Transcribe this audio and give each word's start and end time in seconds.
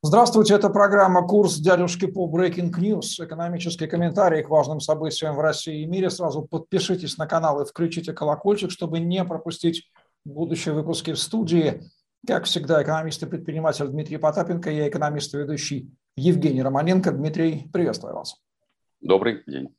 Здравствуйте, 0.00 0.54
это 0.54 0.70
программа 0.70 1.26
«Курс 1.26 1.56
дядюшки 1.56 2.06
по 2.06 2.30
Breaking 2.30 2.70
News». 2.70 3.18
Экономические 3.18 3.88
комментарии 3.88 4.42
к 4.42 4.48
важным 4.48 4.78
событиям 4.78 5.34
в 5.34 5.40
России 5.40 5.82
и 5.82 5.86
мире. 5.86 6.08
Сразу 6.08 6.42
подпишитесь 6.42 7.18
на 7.18 7.26
канал 7.26 7.60
и 7.60 7.64
включите 7.64 8.12
колокольчик, 8.12 8.70
чтобы 8.70 9.00
не 9.00 9.24
пропустить 9.24 9.90
будущие 10.24 10.72
выпуски 10.76 11.12
в 11.12 11.18
студии. 11.18 11.82
Как 12.24 12.44
всегда, 12.44 12.80
экономист 12.80 13.24
и 13.24 13.26
предприниматель 13.26 13.88
Дмитрий 13.88 14.18
Потапенко, 14.18 14.70
я 14.70 14.86
экономист 14.86 15.34
и 15.34 15.38
ведущий 15.38 15.90
Евгений 16.16 16.62
Романенко. 16.62 17.10
Дмитрий, 17.10 17.68
приветствую 17.72 18.14
вас. 18.14 18.36
Добрый 19.00 19.42
день. 19.48 19.74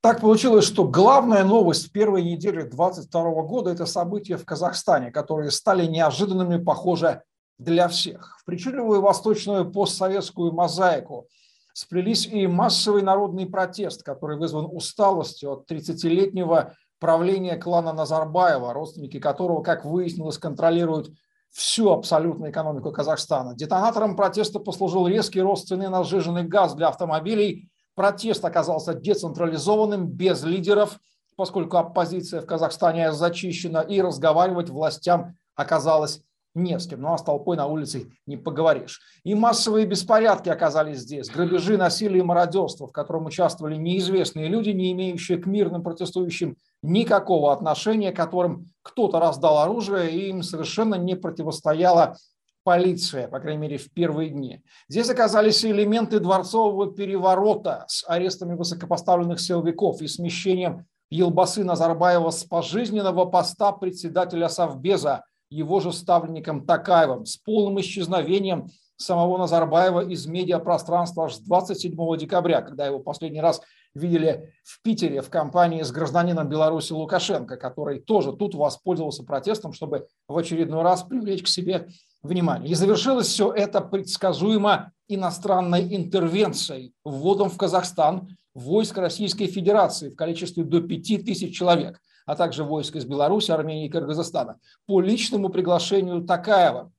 Так 0.00 0.22
получилось, 0.22 0.64
что 0.64 0.88
главная 0.88 1.44
новость 1.44 1.92
первой 1.92 2.22
недели 2.22 2.62
2022 2.62 3.42
года– 3.42 3.70
это 3.72 3.84
события 3.84 4.38
в 4.38 4.46
Казахстане, 4.46 5.10
которые 5.10 5.50
стали 5.50 5.84
неожиданными, 5.84 6.56
похоже, 6.56 7.22
для 7.58 7.88
всех. 7.88 8.36
В 8.40 8.44
причудливую 8.44 9.00
восточную 9.00 9.70
постсоветскую 9.70 10.52
мозаику 10.52 11.28
сплелись 11.72 12.26
и 12.26 12.46
массовый 12.46 13.02
народный 13.02 13.46
протест, 13.46 14.02
который 14.02 14.36
вызван 14.36 14.66
усталостью 14.70 15.52
от 15.52 15.70
30-летнего 15.70 16.74
правления 16.98 17.56
клана 17.56 17.92
Назарбаева, 17.92 18.72
родственники 18.72 19.20
которого, 19.20 19.62
как 19.62 19.84
выяснилось, 19.84 20.38
контролируют 20.38 21.10
всю 21.50 21.90
абсолютную 21.90 22.50
экономику 22.50 22.92
Казахстана. 22.92 23.54
Детонатором 23.54 24.16
протеста 24.16 24.58
послужил 24.58 25.06
резкий 25.06 25.40
рост 25.40 25.68
цены 25.68 25.88
на 25.88 26.04
сжиженный 26.04 26.44
газ 26.44 26.74
для 26.74 26.88
автомобилей. 26.88 27.70
Протест 27.94 28.44
оказался 28.44 28.94
децентрализованным, 28.94 30.06
без 30.08 30.42
лидеров, 30.44 30.98
поскольку 31.36 31.76
оппозиция 31.76 32.40
в 32.40 32.46
Казахстане 32.46 33.12
зачищена, 33.12 33.80
и 33.80 34.00
разговаривать 34.00 34.70
властям 34.70 35.36
оказалось 35.54 36.22
не 36.62 36.78
с 36.78 36.86
кем, 36.86 37.00
ну 37.00 37.12
а 37.12 37.18
с 37.18 37.22
толпой 37.22 37.56
на 37.56 37.66
улице 37.66 38.10
не 38.26 38.36
поговоришь. 38.36 39.00
И 39.24 39.34
массовые 39.34 39.86
беспорядки 39.86 40.48
оказались 40.48 40.98
здесь, 40.98 41.30
грабежи, 41.30 41.76
насилие 41.76 42.20
и 42.20 42.22
мародерство, 42.22 42.86
в 42.86 42.92
котором 42.92 43.26
участвовали 43.26 43.76
неизвестные 43.76 44.48
люди, 44.48 44.70
не 44.70 44.92
имеющие 44.92 45.38
к 45.38 45.46
мирным 45.46 45.82
протестующим 45.82 46.56
никакого 46.82 47.52
отношения, 47.52 48.12
которым 48.12 48.66
кто-то 48.82 49.20
раздал 49.20 49.58
оружие, 49.58 50.10
и 50.10 50.28
им 50.28 50.42
совершенно 50.42 50.96
не 50.96 51.16
противостояла 51.16 52.16
полиция, 52.64 53.28
по 53.28 53.40
крайней 53.40 53.62
мере, 53.62 53.78
в 53.78 53.90
первые 53.92 54.28
дни. 54.28 54.62
Здесь 54.88 55.08
оказались 55.08 55.64
элементы 55.64 56.20
дворцового 56.20 56.92
переворота 56.92 57.84
с 57.88 58.04
арестами 58.06 58.54
высокопоставленных 58.54 59.40
силовиков 59.40 60.02
и 60.02 60.06
смещением 60.06 60.84
Елбасы 61.10 61.64
Назарбаева 61.64 62.28
с 62.28 62.44
пожизненного 62.44 63.24
поста 63.24 63.72
председателя 63.72 64.50
Совбеза 64.50 65.24
его 65.50 65.80
же 65.80 65.92
ставленником 65.92 66.66
Такаевым 66.66 67.26
с 67.26 67.36
полным 67.36 67.80
исчезновением 67.80 68.68
самого 68.96 69.38
Назарбаева 69.38 70.08
из 70.08 70.26
медиапространства 70.26 71.26
аж 71.26 71.36
с 71.36 71.38
27 71.38 72.16
декабря, 72.16 72.62
когда 72.62 72.86
его 72.86 72.98
последний 72.98 73.40
раз 73.40 73.60
видели 73.94 74.52
в 74.64 74.82
Питере 74.82 75.22
в 75.22 75.30
компании 75.30 75.82
с 75.82 75.90
гражданином 75.90 76.48
Беларуси 76.48 76.92
Лукашенко, 76.92 77.56
который 77.56 78.00
тоже 78.00 78.32
тут 78.32 78.54
воспользовался 78.54 79.24
протестом, 79.24 79.72
чтобы 79.72 80.06
в 80.26 80.36
очередной 80.36 80.82
раз 80.82 81.02
привлечь 81.02 81.42
к 81.42 81.48
себе 81.48 81.88
внимание. 82.22 82.70
И 82.70 82.74
завершилось 82.74 83.28
все 83.28 83.52
это 83.52 83.80
предсказуемо 83.80 84.92
иностранной 85.08 85.94
интервенцией, 85.94 86.92
вводом 87.04 87.48
в 87.48 87.56
Казахстан 87.56 88.36
войск 88.54 88.98
Российской 88.98 89.46
Федерации 89.46 90.10
в 90.10 90.16
количестве 90.16 90.64
до 90.64 90.80
5000 90.80 91.54
человек 91.54 92.00
а 92.28 92.36
также 92.36 92.62
войск 92.62 92.94
из 92.94 93.06
Беларуси, 93.06 93.50
Армении 93.50 93.86
и 93.86 93.88
Кыргызстана, 93.88 94.58
по 94.86 95.00
личному 95.00 95.48
приглашению 95.48 96.26
Такаева 96.26 96.92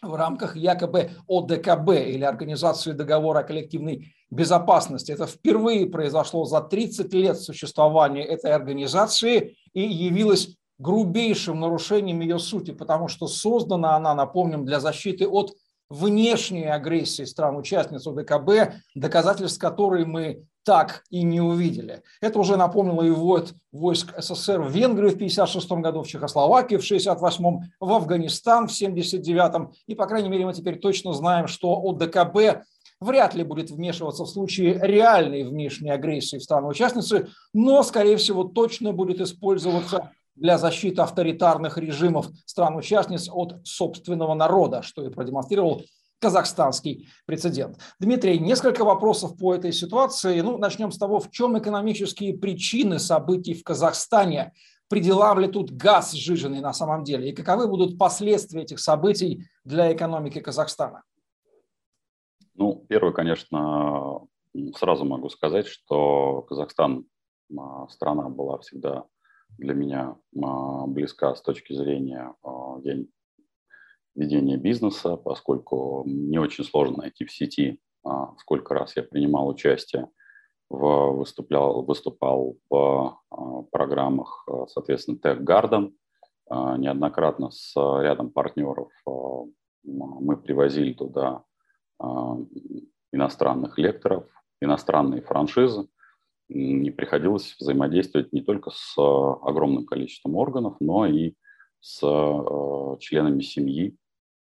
в 0.00 0.14
рамках 0.14 0.56
якобы 0.56 1.10
ОДКБ 1.28 1.90
или 1.90 2.24
Организации 2.24 2.92
договора 2.92 3.40
о 3.40 3.42
коллективной 3.42 4.14
безопасности. 4.30 5.12
Это 5.12 5.26
впервые 5.26 5.84
произошло 5.84 6.46
за 6.46 6.62
30 6.62 7.12
лет 7.12 7.38
существования 7.38 8.24
этой 8.24 8.52
организации 8.52 9.58
и 9.74 9.82
явилось 9.82 10.56
грубейшим 10.78 11.60
нарушением 11.60 12.20
ее 12.20 12.38
сути, 12.38 12.70
потому 12.70 13.08
что 13.08 13.26
создана 13.26 13.96
она, 13.96 14.14
напомним, 14.14 14.64
для 14.64 14.80
защиты 14.80 15.28
от 15.28 15.52
внешней 15.90 16.64
агрессии 16.64 17.24
стран-участниц 17.24 18.06
ОДКБ, 18.06 18.76
доказательств 18.94 19.60
которой 19.60 20.06
мы 20.06 20.46
так 20.64 21.04
и 21.10 21.22
не 21.22 21.40
увидели. 21.40 22.02
Это 22.20 22.38
уже 22.38 22.56
напомнило 22.56 23.02
и 23.02 23.10
ввод 23.10 23.54
войск 23.72 24.14
СССР 24.18 24.60
в 24.60 24.70
Венгрию 24.70 25.10
в 25.10 25.14
1956 25.14 25.70
году, 25.82 26.02
в 26.02 26.08
Чехословакию 26.08 26.80
в 26.80 26.84
1968, 26.84 27.70
в 27.80 27.92
Афганистан 27.92 28.68
в 28.68 28.72
1979. 28.72 29.74
И, 29.86 29.94
по 29.94 30.06
крайней 30.06 30.28
мере, 30.28 30.46
мы 30.46 30.52
теперь 30.52 30.78
точно 30.78 31.12
знаем, 31.12 31.46
что 31.46 31.72
ОДКБ 31.72 32.64
вряд 33.00 33.34
ли 33.34 33.44
будет 33.44 33.70
вмешиваться 33.70 34.24
в 34.24 34.28
случае 34.28 34.78
реальной 34.80 35.42
внешней 35.44 35.90
агрессии 35.90 36.36
в 36.36 36.42
страны-участницы, 36.42 37.28
но, 37.54 37.82
скорее 37.82 38.16
всего, 38.16 38.44
точно 38.44 38.92
будет 38.92 39.20
использоваться 39.20 40.10
для 40.36 40.58
защиты 40.58 41.02
авторитарных 41.02 41.76
режимов 41.78 42.28
стран-участниц 42.46 43.28
от 43.30 43.60
собственного 43.64 44.34
народа, 44.34 44.82
что 44.82 45.04
и 45.04 45.10
продемонстрировал 45.10 45.82
казахстанский 46.20 47.08
прецедент. 47.26 47.78
Дмитрий, 47.98 48.38
несколько 48.38 48.84
вопросов 48.84 49.36
по 49.36 49.54
этой 49.54 49.72
ситуации. 49.72 50.40
Ну, 50.40 50.58
начнем 50.58 50.92
с 50.92 50.98
того, 50.98 51.18
в 51.18 51.30
чем 51.30 51.58
экономические 51.58 52.38
причины 52.38 52.98
событий 52.98 53.54
в 53.54 53.64
Казахстане. 53.64 54.52
Пределам 54.88 55.38
ли 55.38 55.48
тут 55.48 55.70
газ 55.70 56.12
сжиженный 56.12 56.60
на 56.60 56.72
самом 56.72 57.04
деле? 57.04 57.30
И 57.30 57.34
каковы 57.34 57.68
будут 57.68 57.98
последствия 57.98 58.62
этих 58.62 58.80
событий 58.80 59.46
для 59.64 59.92
экономики 59.92 60.40
Казахстана? 60.40 61.04
Ну, 62.54 62.84
первое, 62.88 63.12
конечно, 63.12 64.20
сразу 64.76 65.04
могу 65.04 65.28
сказать, 65.30 65.66
что 65.66 66.42
Казахстан 66.42 67.06
а, 67.56 67.88
страна 67.88 68.28
была 68.28 68.58
всегда 68.58 69.04
для 69.58 69.74
меня 69.74 70.16
а, 70.42 70.86
близка 70.86 71.34
с 71.34 71.42
точки 71.42 71.72
зрения, 71.72 72.34
а, 72.42 72.78
я 72.82 72.96
ведения 74.14 74.56
бизнеса, 74.56 75.16
поскольку 75.16 76.04
не 76.06 76.38
очень 76.38 76.64
сложно 76.64 76.98
найти 76.98 77.24
в 77.24 77.32
сети, 77.32 77.80
а, 78.04 78.34
сколько 78.38 78.74
раз 78.74 78.96
я 78.96 79.02
принимал 79.02 79.48
участие, 79.48 80.08
в, 80.68 81.12
выступлял, 81.16 81.82
выступал 81.82 82.56
в 82.68 83.18
а, 83.30 83.62
программах, 83.70 84.44
а, 84.48 84.66
соответственно, 84.66 85.18
Tech 85.22 85.40
Garden. 85.40 85.92
Неоднократно 86.52 87.52
с 87.52 87.76
рядом 87.76 88.30
партнеров 88.32 88.90
мы 89.84 90.36
привозили 90.36 90.94
туда 90.94 91.44
иностранных 93.12 93.78
лекторов, 93.78 94.24
иностранные 94.60 95.22
франшизы. 95.22 95.86
Не 96.48 96.90
приходилось 96.90 97.54
взаимодействовать 97.56 98.32
не 98.32 98.40
только 98.40 98.72
с 98.74 98.94
огромным 98.98 99.86
количеством 99.86 100.34
органов, 100.34 100.74
но 100.80 101.06
и 101.06 101.34
с 101.78 102.00
членами 102.98 103.42
семьи 103.42 103.96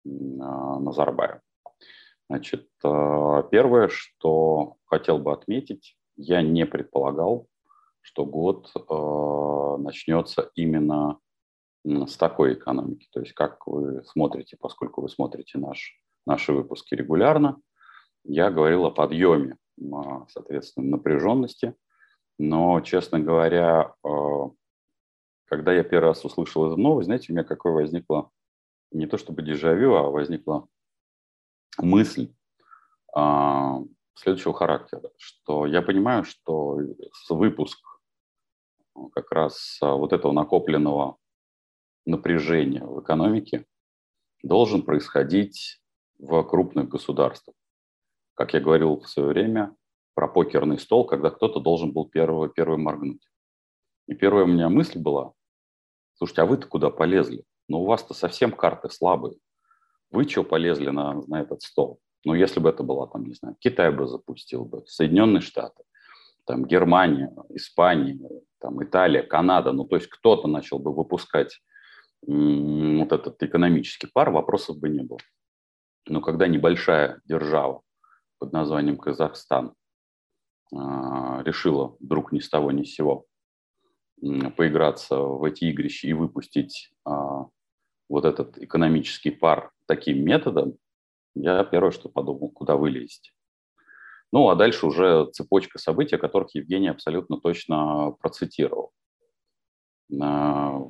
Назарбаев. 0.05 1.41
Значит, 2.29 2.67
э, 2.83 3.43
первое, 3.51 3.87
что 3.87 4.77
хотел 4.85 5.19
бы 5.19 5.31
отметить, 5.31 5.95
я 6.15 6.41
не 6.41 6.65
предполагал, 6.65 7.47
что 8.01 8.25
год 8.25 8.71
э, 8.75 9.81
начнется 9.81 10.49
именно 10.55 11.19
с 11.83 12.17
такой 12.17 12.53
экономики. 12.53 13.07
То 13.11 13.19
есть, 13.19 13.33
как 13.33 13.67
вы 13.67 14.03
смотрите, 14.05 14.57
поскольку 14.59 15.01
вы 15.01 15.09
смотрите 15.09 15.59
наш, 15.59 15.99
наши 16.25 16.51
выпуски 16.51 16.95
регулярно, 16.95 17.57
я 18.23 18.49
говорил 18.49 18.85
о 18.85 18.91
подъеме, 18.91 19.57
соответственно, 20.29 20.97
напряженности. 20.97 21.75
Но, 22.39 22.81
честно 22.81 23.19
говоря, 23.19 23.93
э, 24.03 24.09
когда 25.45 25.73
я 25.73 25.83
первый 25.83 26.07
раз 26.07 26.25
услышал 26.25 26.67
эту 26.67 26.77
новость, 26.77 27.05
знаете, 27.05 27.31
у 27.31 27.35
меня 27.35 27.43
какое 27.43 27.73
возникло 27.73 28.31
не 28.95 29.07
то 29.07 29.17
чтобы 29.17 29.41
дежавю, 29.41 29.95
а 29.95 30.09
возникла 30.09 30.67
мысль 31.77 32.33
а, 33.13 33.81
следующего 34.15 34.53
характера, 34.53 35.11
что 35.17 35.65
я 35.65 35.81
понимаю, 35.81 36.23
что 36.23 36.79
выпуск 37.29 37.79
как 39.13 39.31
раз 39.31 39.77
вот 39.81 40.13
этого 40.13 40.31
накопленного 40.31 41.17
напряжения 42.05 42.85
в 42.85 43.01
экономике 43.01 43.65
должен 44.41 44.83
происходить 44.83 45.81
в 46.17 46.43
крупных 46.43 46.87
государствах. 46.87 47.55
Как 48.35 48.53
я 48.53 48.61
говорил 48.61 48.99
в 48.99 49.09
свое 49.09 49.29
время 49.29 49.75
про 50.13 50.27
покерный 50.27 50.79
стол, 50.79 51.05
когда 51.05 51.29
кто-то 51.29 51.59
должен 51.59 51.91
был 51.91 52.07
первый, 52.07 52.49
первый 52.49 52.77
моргнуть. 52.77 53.27
И 54.07 54.13
первая 54.13 54.45
у 54.45 54.47
меня 54.47 54.69
мысль 54.69 54.99
была, 54.99 55.33
слушайте, 56.13 56.41
а 56.41 56.45
вы-то 56.45 56.67
куда 56.67 56.89
полезли? 56.89 57.43
Но 57.67 57.81
у 57.81 57.85
вас-то 57.85 58.13
совсем 58.13 58.51
карты 58.51 58.89
слабые. 58.89 59.37
Вы 60.11 60.27
что 60.27 60.43
полезли 60.43 60.89
на, 60.89 61.21
на 61.27 61.41
этот 61.41 61.61
стол? 61.61 61.99
Ну, 62.23 62.33
если 62.33 62.59
бы 62.59 62.69
это 62.69 62.83
была, 62.83 63.07
там, 63.07 63.25
не 63.25 63.33
знаю, 63.33 63.55
Китай 63.59 63.91
бы 63.91 64.07
запустил 64.07 64.65
бы, 64.65 64.83
Соединенные 64.87 65.41
Штаты, 65.41 65.83
там, 66.45 66.65
Германия, 66.65 67.31
Испания, 67.49 68.29
там, 68.59 68.83
Италия, 68.83 69.23
Канада, 69.23 69.71
ну, 69.71 69.85
то 69.85 69.95
есть 69.95 70.07
кто-то 70.07 70.47
начал 70.47 70.79
бы 70.79 70.93
выпускать 70.93 71.61
м- 72.27 72.99
вот 72.99 73.11
этот 73.11 73.41
экономический 73.43 74.07
пар, 74.07 74.31
вопросов 74.31 74.79
бы 74.79 74.89
не 74.89 75.03
было. 75.03 75.19
Но 76.07 76.21
когда 76.21 76.47
небольшая 76.47 77.21
держава 77.25 77.81
под 78.39 78.53
названием 78.53 78.97
Казахстан 78.97 79.73
а, 80.73 81.41
решила 81.43 81.95
вдруг 81.99 82.31
ни 82.31 82.39
с 82.39 82.49
того 82.49 82.71
ни 82.71 82.83
с 82.83 82.93
сего 82.93 83.25
поиграться 84.55 85.19
в 85.19 85.43
эти 85.43 85.65
игрища 85.65 86.07
и 86.07 86.13
выпустить 86.13 86.91
а, 87.05 87.45
вот 88.09 88.25
этот 88.25 88.57
экономический 88.57 89.31
пар 89.31 89.71
таким 89.87 90.23
методом, 90.23 90.77
я 91.35 91.63
первое, 91.63 91.91
что 91.91 92.09
подумал, 92.09 92.49
куда 92.49 92.75
вылезть. 92.75 93.33
Ну, 94.31 94.49
а 94.49 94.55
дальше 94.55 94.85
уже 94.85 95.29
цепочка 95.31 95.79
событий, 95.79 96.15
о 96.15 96.19
которых 96.19 96.55
Евгений 96.55 96.87
абсолютно 96.87 97.39
точно 97.39 98.11
процитировал. 98.19 98.91
А, 100.21 100.81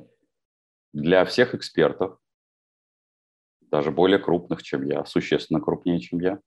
для 0.92 1.24
всех 1.24 1.54
экспертов, 1.54 2.18
даже 3.60 3.90
более 3.90 4.18
крупных, 4.18 4.62
чем 4.62 4.86
я, 4.86 5.04
существенно 5.04 5.60
крупнее, 5.60 6.00
чем 6.00 6.20
я, 6.20 6.40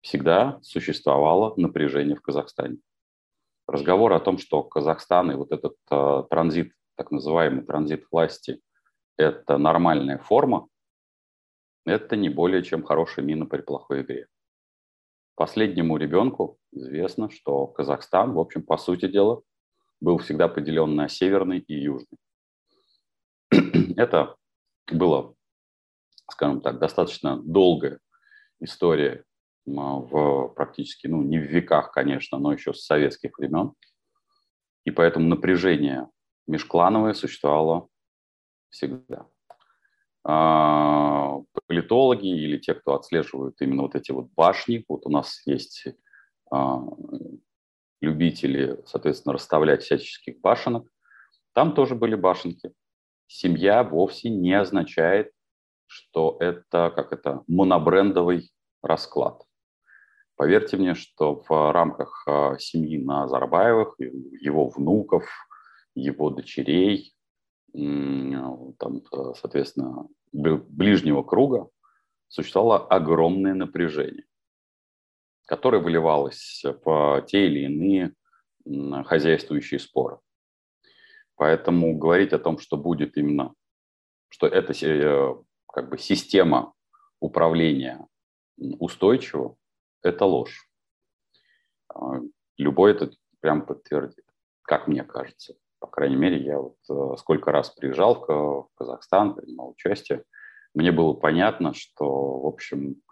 всегда 0.00 0.58
существовало 0.62 1.54
напряжение 1.56 2.16
в 2.16 2.22
Казахстане. 2.22 2.78
Разговор 3.68 4.12
о 4.12 4.20
том, 4.20 4.38
что 4.38 4.62
Казахстан 4.62 5.30
и 5.30 5.34
вот 5.34 5.52
этот 5.52 5.76
э, 5.90 6.24
транзит, 6.28 6.72
так 6.96 7.10
называемый 7.10 7.64
транзит 7.64 8.04
власти, 8.10 8.60
это 9.16 9.58
нормальная 9.58 10.18
форма, 10.18 10.68
это 11.84 12.16
не 12.16 12.28
более 12.28 12.62
чем 12.62 12.82
хорошая 12.82 13.24
мина 13.24 13.46
при 13.46 13.60
плохой 13.60 14.02
игре. 14.02 14.28
Последнему 15.34 15.96
ребенку 15.96 16.58
известно, 16.72 17.30
что 17.30 17.66
Казахстан, 17.66 18.32
в 18.32 18.38
общем, 18.38 18.62
по 18.62 18.76
сути 18.76 19.08
дела, 19.08 19.42
был 20.00 20.18
всегда 20.18 20.48
поделен 20.48 20.94
на 20.94 21.08
северный 21.08 21.60
и 21.60 21.74
южный. 21.74 22.18
Это 23.96 24.36
было, 24.90 25.34
скажем 26.30 26.60
так, 26.60 26.78
достаточно 26.78 27.40
долгая 27.42 27.98
история 28.60 29.24
в 29.64 30.48
практически, 30.54 31.06
ну, 31.06 31.22
не 31.22 31.38
в 31.38 31.42
веках, 31.42 31.92
конечно, 31.92 32.38
но 32.38 32.52
еще 32.52 32.74
с 32.74 32.84
советских 32.84 33.38
времен. 33.38 33.72
И 34.84 34.90
поэтому 34.90 35.28
напряжение 35.28 36.08
межклановое 36.46 37.14
существовало 37.14 37.88
всегда. 38.72 39.26
А, 40.24 41.38
политологи 41.66 42.26
или 42.26 42.58
те, 42.58 42.74
кто 42.74 42.94
отслеживают 42.94 43.60
именно 43.60 43.82
вот 43.82 43.94
эти 43.94 44.12
вот 44.12 44.28
башни, 44.36 44.84
вот 44.88 45.06
у 45.06 45.10
нас 45.10 45.42
есть 45.46 45.86
а, 46.50 46.80
любители, 48.00 48.82
соответственно, 48.86 49.34
расставлять 49.34 49.82
всяческих 49.82 50.40
башенок, 50.40 50.86
там 51.54 51.74
тоже 51.74 51.94
были 51.94 52.14
башенки. 52.14 52.72
Семья 53.26 53.82
вовсе 53.84 54.30
не 54.30 54.52
означает, 54.52 55.32
что 55.86 56.36
это, 56.40 56.92
как 56.94 57.12
это, 57.12 57.42
монобрендовый 57.46 58.50
расклад. 58.82 59.42
Поверьте 60.36 60.76
мне, 60.76 60.94
что 60.94 61.42
в 61.48 61.72
рамках 61.72 62.24
а, 62.26 62.58
семьи 62.58 62.98
Назарбаевых, 62.98 63.96
его 63.98 64.68
внуков, 64.68 65.24
его 65.94 66.30
дочерей, 66.30 67.14
там, 67.72 69.02
соответственно, 69.34 70.08
ближнего 70.32 71.22
круга 71.22 71.68
существовало 72.28 72.86
огромное 72.86 73.54
напряжение, 73.54 74.24
которое 75.46 75.82
выливалось 75.82 76.62
в 76.84 77.24
те 77.26 77.46
или 77.46 77.64
иные 77.64 78.14
хозяйствующие 79.04 79.80
споры. 79.80 80.18
Поэтому 81.36 81.96
говорить 81.96 82.32
о 82.32 82.38
том, 82.38 82.58
что 82.58 82.76
будет 82.76 83.16
именно, 83.16 83.54
что 84.28 84.46
эта 84.46 84.72
э, 84.86 85.34
как 85.66 85.88
бы 85.88 85.98
система 85.98 86.74
управления 87.20 88.06
устойчива, 88.56 89.56
это 90.02 90.24
ложь. 90.24 90.68
А, 91.88 92.20
любой 92.58 92.92
это 92.92 93.10
прям 93.40 93.66
подтвердит, 93.66 94.24
как 94.62 94.88
мне 94.88 95.04
кажется. 95.04 95.54
По 95.82 95.88
крайней 95.88 96.16
мере, 96.16 96.38
я 96.38 96.58
вот 96.58 96.76
э, 96.88 97.16
сколько 97.18 97.50
раз 97.50 97.70
приезжал 97.70 98.24
в 98.26 98.68
Казахстан, 98.76 99.34
принимал 99.34 99.72
участие, 99.72 100.22
мне 100.74 100.92
было 100.92 101.12
понятно, 101.12 101.74
что, 101.74 102.40
в 102.40 102.46
общем, 102.46 103.02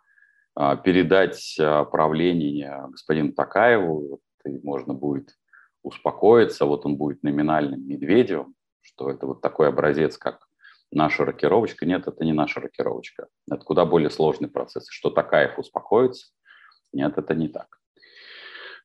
а, 0.55 0.77
передать 0.77 1.59
правление 1.59 2.87
господину 2.91 3.33
Такаеву, 3.33 4.21
и 4.47 4.59
можно 4.63 4.95
будет 4.95 5.35
успокоиться, 5.83 6.65
вот 6.65 6.87
он 6.87 6.97
будет 6.97 7.23
номинальным 7.23 7.87
Медведевым, 7.87 8.55
что 8.81 9.11
это 9.11 9.27
вот 9.27 9.41
такой 9.41 9.69
образец, 9.69 10.17
как 10.17 10.47
наша 10.93 11.25
рокировочка. 11.25 11.87
Нет, 11.87 12.07
это 12.07 12.25
не 12.25 12.33
наша 12.33 12.61
рокировочка. 12.61 13.29
Это 13.51 13.65
куда 13.65 13.85
более 13.85 14.11
сложный 14.11 14.49
процесс. 14.49 14.89
Что 14.89 15.11
Такаев 15.11 15.59
успокоится, 15.59 16.33
нет, 16.93 17.19
это 17.19 17.35
не 17.35 17.49
так. 17.49 17.80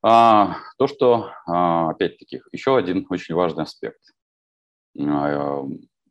А, 0.08 0.58
то, 0.78 0.86
что, 0.86 1.32
а, 1.48 1.90
опять-таки, 1.90 2.44
еще 2.52 2.78
один 2.78 3.08
очень 3.10 3.34
важный 3.34 3.64
аспект. 3.64 4.00
А, 5.00 5.64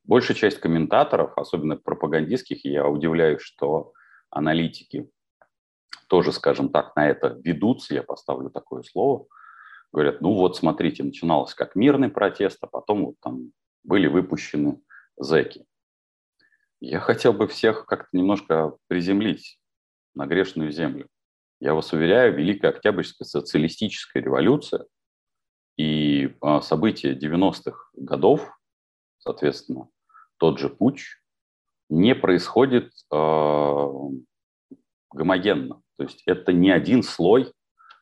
большая 0.03 0.37
часть 0.37 0.59
комментаторов, 0.59 1.39
особенно 1.39 1.77
пропагандистских, 1.77 2.65
я 2.65 2.89
удивляюсь, 2.89 3.41
что 3.41 3.93
аналитики 4.31 5.09
тоже, 6.09 6.33
скажем 6.33 6.71
так, 6.71 6.97
на 6.97 7.09
это 7.09 7.41
ведутся, 7.45 7.95
я 7.95 8.03
поставлю 8.03 8.51
такое 8.51 8.83
слово, 8.83 9.27
говорят, 9.93 10.21
ну 10.21 10.35
вот 10.35 10.57
смотрите, 10.57 11.05
начиналось 11.05 11.55
как 11.55 11.77
мирный 11.77 12.09
протест, 12.09 12.59
а 12.63 12.67
потом 12.67 13.05
вот 13.05 13.15
там 13.21 13.53
были 13.85 14.09
выпущены 14.09 14.83
зэки. 15.17 15.67
Я 16.81 16.99
хотел 16.99 17.33
бы 17.33 17.47
всех 17.47 17.87
как-то 17.87 18.09
немножко 18.11 18.77
приземлить 18.89 19.61
на 20.15 20.27
грешную 20.27 20.73
землю. 20.73 21.07
Я 21.65 21.73
вас 21.73 21.95
уверяю, 21.95 22.37
Великая 22.37 22.73
Октябрьская 22.73 23.25
социалистическая 23.25 24.21
революция 24.21 24.85
и 25.79 26.37
а, 26.43 26.61
события 26.61 27.15
90-х 27.15 27.89
годов, 27.95 28.55
соответственно, 29.17 29.89
тот 30.37 30.59
же 30.59 30.69
путь, 30.69 31.05
не 31.89 32.15
происходит 32.15 32.93
э, 33.11 33.87
гомогенно. 35.11 35.81
То 35.97 36.03
есть 36.03 36.23
это 36.27 36.53
не 36.53 36.71
один 36.71 37.03
слой, 37.03 37.51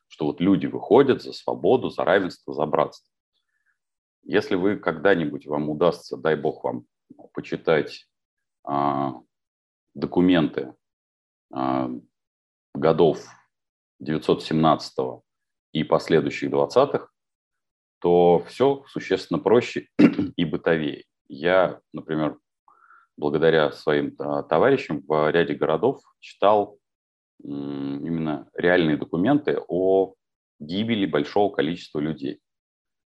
что 0.09 0.25
вот 0.25 0.41
люди 0.41 0.65
выходят 0.65 1.23
за 1.23 1.31
свободу, 1.31 1.89
за 1.89 2.03
равенство, 2.03 2.53
за 2.53 2.65
братство. 2.65 3.09
Если 4.23 4.55
вы 4.55 4.75
когда-нибудь 4.75 5.47
вам 5.47 5.69
удастся, 5.69 6.17
дай 6.17 6.35
бог 6.35 6.65
вам, 6.65 6.85
почитать 7.31 8.09
э, 8.69 9.09
документы 9.93 10.75
э, 11.55 11.89
годов 12.73 13.25
917 14.03 15.23
и 15.73 15.83
последующих 15.83 16.51
20-х, 16.51 17.07
то 17.99 18.43
все 18.47 18.83
существенно 18.87 19.39
проще 19.39 19.87
и 20.35 20.45
бытовее. 20.45 21.05
Я, 21.27 21.79
например, 21.93 22.37
благодаря 23.17 23.71
своим 23.71 24.15
а, 24.19 24.43
товарищам 24.43 25.01
в 25.07 25.31
ряде 25.31 25.53
городов 25.53 26.01
читал 26.19 26.77
именно 27.43 28.49
реальные 28.53 28.97
документы 28.97 29.59
о 29.67 30.13
гибели 30.59 31.05
большого 31.05 31.53
количества 31.53 31.99
людей. 31.99 32.39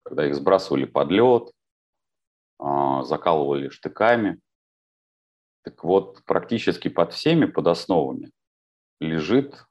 Когда 0.03 0.27
их 0.27 0.35
сбрасывали 0.35 0.85
под 0.85 1.11
лед, 1.11 1.51
а, 2.59 3.03
закалывали 3.03 3.69
штыками. 3.69 4.39
Так 5.63 5.83
вот, 5.83 6.23
практически 6.25 6.89
под 6.89 7.13
всеми 7.13 7.45
под 7.45 7.67
основами 7.67 8.31
лежит 8.99 9.65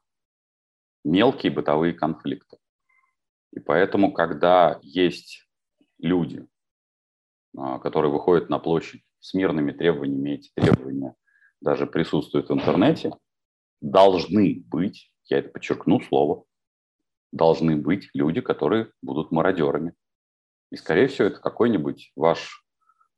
мелкие 1.03 1.51
бытовые 1.51 1.93
конфликты. 1.93 2.57
И 3.51 3.59
поэтому, 3.59 4.11
когда 4.11 4.79
есть 4.81 5.47
люди, 5.99 6.47
а, 7.55 7.79
которые 7.79 8.11
выходят 8.11 8.49
на 8.49 8.59
площадь 8.59 9.03
с 9.19 9.33
мирными 9.33 9.71
требованиями, 9.71 10.31
эти 10.31 10.51
требования 10.55 11.15
даже 11.61 11.85
присутствуют 11.85 12.49
в 12.49 12.53
интернете, 12.53 13.13
должны 13.79 14.63
быть, 14.65 15.11
я 15.25 15.39
это 15.39 15.49
подчеркну 15.49 16.01
слово, 16.01 16.45
должны 17.31 17.77
быть 17.77 18.09
люди, 18.13 18.41
которые 18.41 18.91
будут 19.01 19.31
мародерами. 19.31 19.93
И, 20.71 20.75
скорее 20.75 21.07
всего, 21.07 21.27
это 21.27 21.39
какой-нибудь 21.39 22.11
ваш 22.15 22.65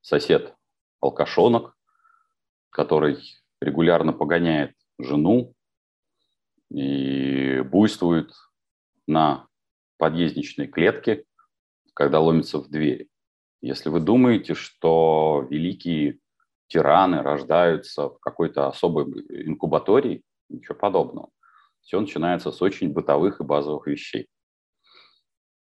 сосед 0.02 0.54
алкашонок, 1.02 1.76
который 2.70 3.18
регулярно 3.62 4.14
погоняет 4.14 4.76
жену, 5.00 5.55
и 6.70 7.62
буйствует 7.62 8.32
на 9.08 9.48
подъездничной 9.98 10.68
клетке, 10.68 11.26
когда 11.94 12.20
ломится 12.20 12.60
в 12.60 12.70
двери. 12.70 13.10
Если 13.62 13.90
вы 13.90 14.00
думаете, 14.00 14.54
что 14.54 15.48
великие 15.50 16.20
тираны 16.68 17.22
рождаются 17.22 18.10
в 18.10 18.20
какой-то 18.20 18.68
особой 18.68 19.06
инкубатории, 19.30 20.24
ничего 20.50 20.76
подобного. 20.76 21.30
Все 21.82 22.00
начинается 22.00 22.52
с 22.52 22.62
очень 22.62 22.92
бытовых 22.92 23.40
и 23.40 23.44
базовых 23.44 23.88
вещей. 23.88 24.28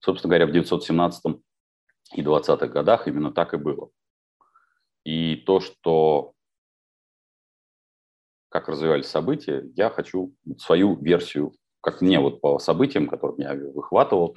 Собственно 0.00 0.30
говоря, 0.30 0.46
в 0.46 0.50
1917 0.50 1.42
и 2.14 2.22
20-х 2.22 2.66
годах 2.68 3.08
именно 3.08 3.32
так 3.32 3.54
и 3.54 3.56
было. 3.56 3.90
И 5.04 5.36
то, 5.36 5.60
что 5.60 6.34
как 8.50 8.68
развивались 8.68 9.06
события, 9.06 9.64
я 9.76 9.88
хочу 9.88 10.34
свою 10.58 10.96
версию, 10.96 11.54
как 11.80 12.02
мне 12.02 12.20
вот 12.20 12.40
по 12.40 12.58
событиям, 12.58 13.08
которым 13.08 13.38
я 13.38 13.54
выхватывал, 13.54 14.36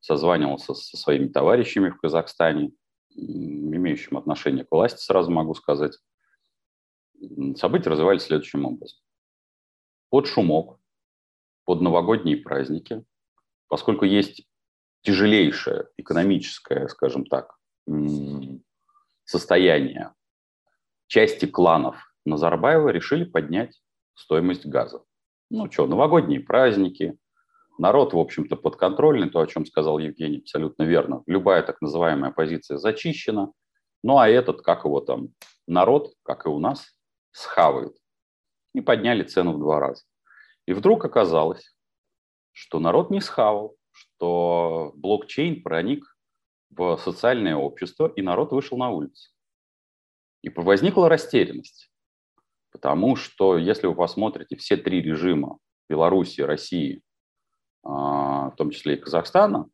созванивался 0.00 0.74
со 0.74 0.96
своими 0.96 1.28
товарищами 1.28 1.88
в 1.88 1.96
Казахстане, 1.96 2.72
имеющим 3.16 4.18
отношение 4.18 4.64
к 4.64 4.70
власти, 4.70 5.00
сразу 5.00 5.30
могу 5.30 5.54
сказать. 5.54 5.98
События 7.56 7.88
развивались 7.90 8.22
следующим 8.22 8.66
образом. 8.66 8.98
Под 10.10 10.26
шумок, 10.26 10.78
под 11.64 11.80
новогодние 11.80 12.36
праздники, 12.36 13.02
поскольку 13.68 14.04
есть 14.04 14.46
тяжелейшее 15.00 15.88
экономическое, 15.96 16.86
скажем 16.88 17.24
так, 17.24 17.56
состояние 19.24 20.12
части 21.06 21.46
кланов 21.46 22.13
Назарбаева 22.24 22.88
решили 22.88 23.24
поднять 23.24 23.80
стоимость 24.14 24.66
газа. 24.66 25.02
Ну 25.50 25.70
что, 25.70 25.86
новогодние 25.86 26.40
праздники, 26.40 27.18
народ, 27.78 28.12
в 28.12 28.18
общем-то, 28.18 28.56
подконтрольный, 28.56 29.30
то, 29.30 29.40
о 29.40 29.46
чем 29.46 29.66
сказал 29.66 29.98
Евгений, 29.98 30.38
абсолютно 30.38 30.84
верно. 30.84 31.22
Любая 31.26 31.62
так 31.62 31.80
называемая 31.80 32.30
оппозиция 32.30 32.78
зачищена, 32.78 33.52
ну 34.02 34.18
а 34.18 34.28
этот, 34.28 34.62
как 34.62 34.84
его 34.84 35.00
там, 35.00 35.28
народ, 35.66 36.12
как 36.22 36.46
и 36.46 36.48
у 36.48 36.58
нас, 36.58 36.86
схавает. 37.32 37.96
И 38.74 38.80
подняли 38.80 39.22
цену 39.22 39.52
в 39.52 39.58
два 39.58 39.80
раза. 39.80 40.04
И 40.66 40.72
вдруг 40.72 41.04
оказалось, 41.04 41.74
что 42.52 42.80
народ 42.80 43.10
не 43.10 43.20
схавал, 43.20 43.76
что 43.92 44.92
блокчейн 44.96 45.62
проник 45.62 46.04
в 46.70 46.96
социальное 46.98 47.56
общество, 47.56 48.08
и 48.08 48.22
народ 48.22 48.52
вышел 48.52 48.76
на 48.78 48.90
улицу. 48.90 49.30
И 50.42 50.48
возникла 50.50 51.08
растерянность. 51.08 51.90
Потому 52.84 53.16
что 53.16 53.56
если 53.56 53.86
вы 53.86 53.94
посмотрите 53.94 54.56
все 54.56 54.76
три 54.76 55.00
режима 55.00 55.56
Беларуси, 55.88 56.42
России, 56.42 57.00
а, 57.82 58.50
в 58.50 58.56
том 58.56 58.72
числе 58.72 58.96
и 58.96 59.00
Казахстана, 59.00 59.70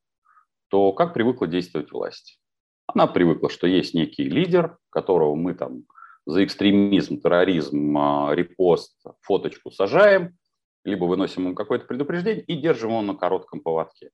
то 0.68 0.92
как 0.92 1.12
привыкла 1.12 1.48
действовать 1.48 1.90
власть? 1.90 2.40
Она 2.86 3.08
привыкла, 3.08 3.50
что 3.50 3.66
есть 3.66 3.94
некий 3.94 4.22
лидер, 4.22 4.78
которого 4.90 5.34
мы 5.34 5.54
там 5.54 5.86
за 6.24 6.44
экстремизм, 6.44 7.20
терроризм, 7.20 7.98
а, 7.98 8.32
репост, 8.32 9.04
фоточку 9.22 9.72
сажаем, 9.72 10.38
либо 10.84 11.06
выносим 11.06 11.46
ему 11.46 11.56
какое-то 11.56 11.86
предупреждение 11.86 12.44
и 12.44 12.62
держим 12.62 12.90
его 12.90 13.02
на 13.02 13.16
коротком 13.16 13.58
поводке. 13.58 14.10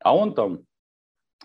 А 0.00 0.16
он 0.16 0.34
там 0.34 0.64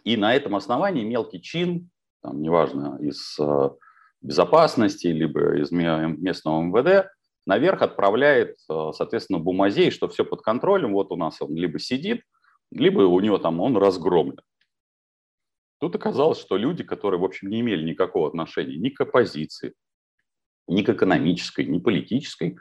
и 0.03 0.17
на 0.17 0.33
этом 0.33 0.55
основании 0.55 1.03
мелкий 1.03 1.39
чин, 1.39 1.91
там, 2.23 2.41
неважно, 2.41 2.97
из 2.99 3.39
а, 3.39 3.75
безопасности, 4.21 5.07
либо 5.07 5.57
из 5.57 5.71
местного 5.71 6.61
МВД, 6.61 7.09
наверх 7.45 7.81
отправляет, 7.81 8.57
э, 8.69 8.91
соответственно, 8.93 9.39
бумазей, 9.39 9.91
что 9.91 10.07
все 10.07 10.25
под 10.25 10.41
контролем, 10.41 10.93
вот 10.93 11.11
у 11.11 11.15
нас 11.15 11.41
он 11.41 11.55
либо 11.55 11.79
сидит, 11.79 12.23
либо 12.71 13.01
у 13.01 13.19
него 13.19 13.37
там 13.37 13.59
он 13.61 13.77
разгромлен. 13.77 14.41
Тут 15.79 15.95
оказалось, 15.95 16.39
что 16.39 16.57
люди, 16.57 16.83
которые, 16.83 17.19
в 17.19 17.23
общем, 17.23 17.49
не 17.49 17.61
имели 17.61 17.83
никакого 17.83 18.27
отношения 18.27 18.77
ни 18.77 18.89
к 18.89 18.99
оппозиции, 18.99 19.73
ни 20.67 20.81
к 20.81 20.89
экономической, 20.89 21.65
ни 21.65 21.79
политической, 21.79 22.57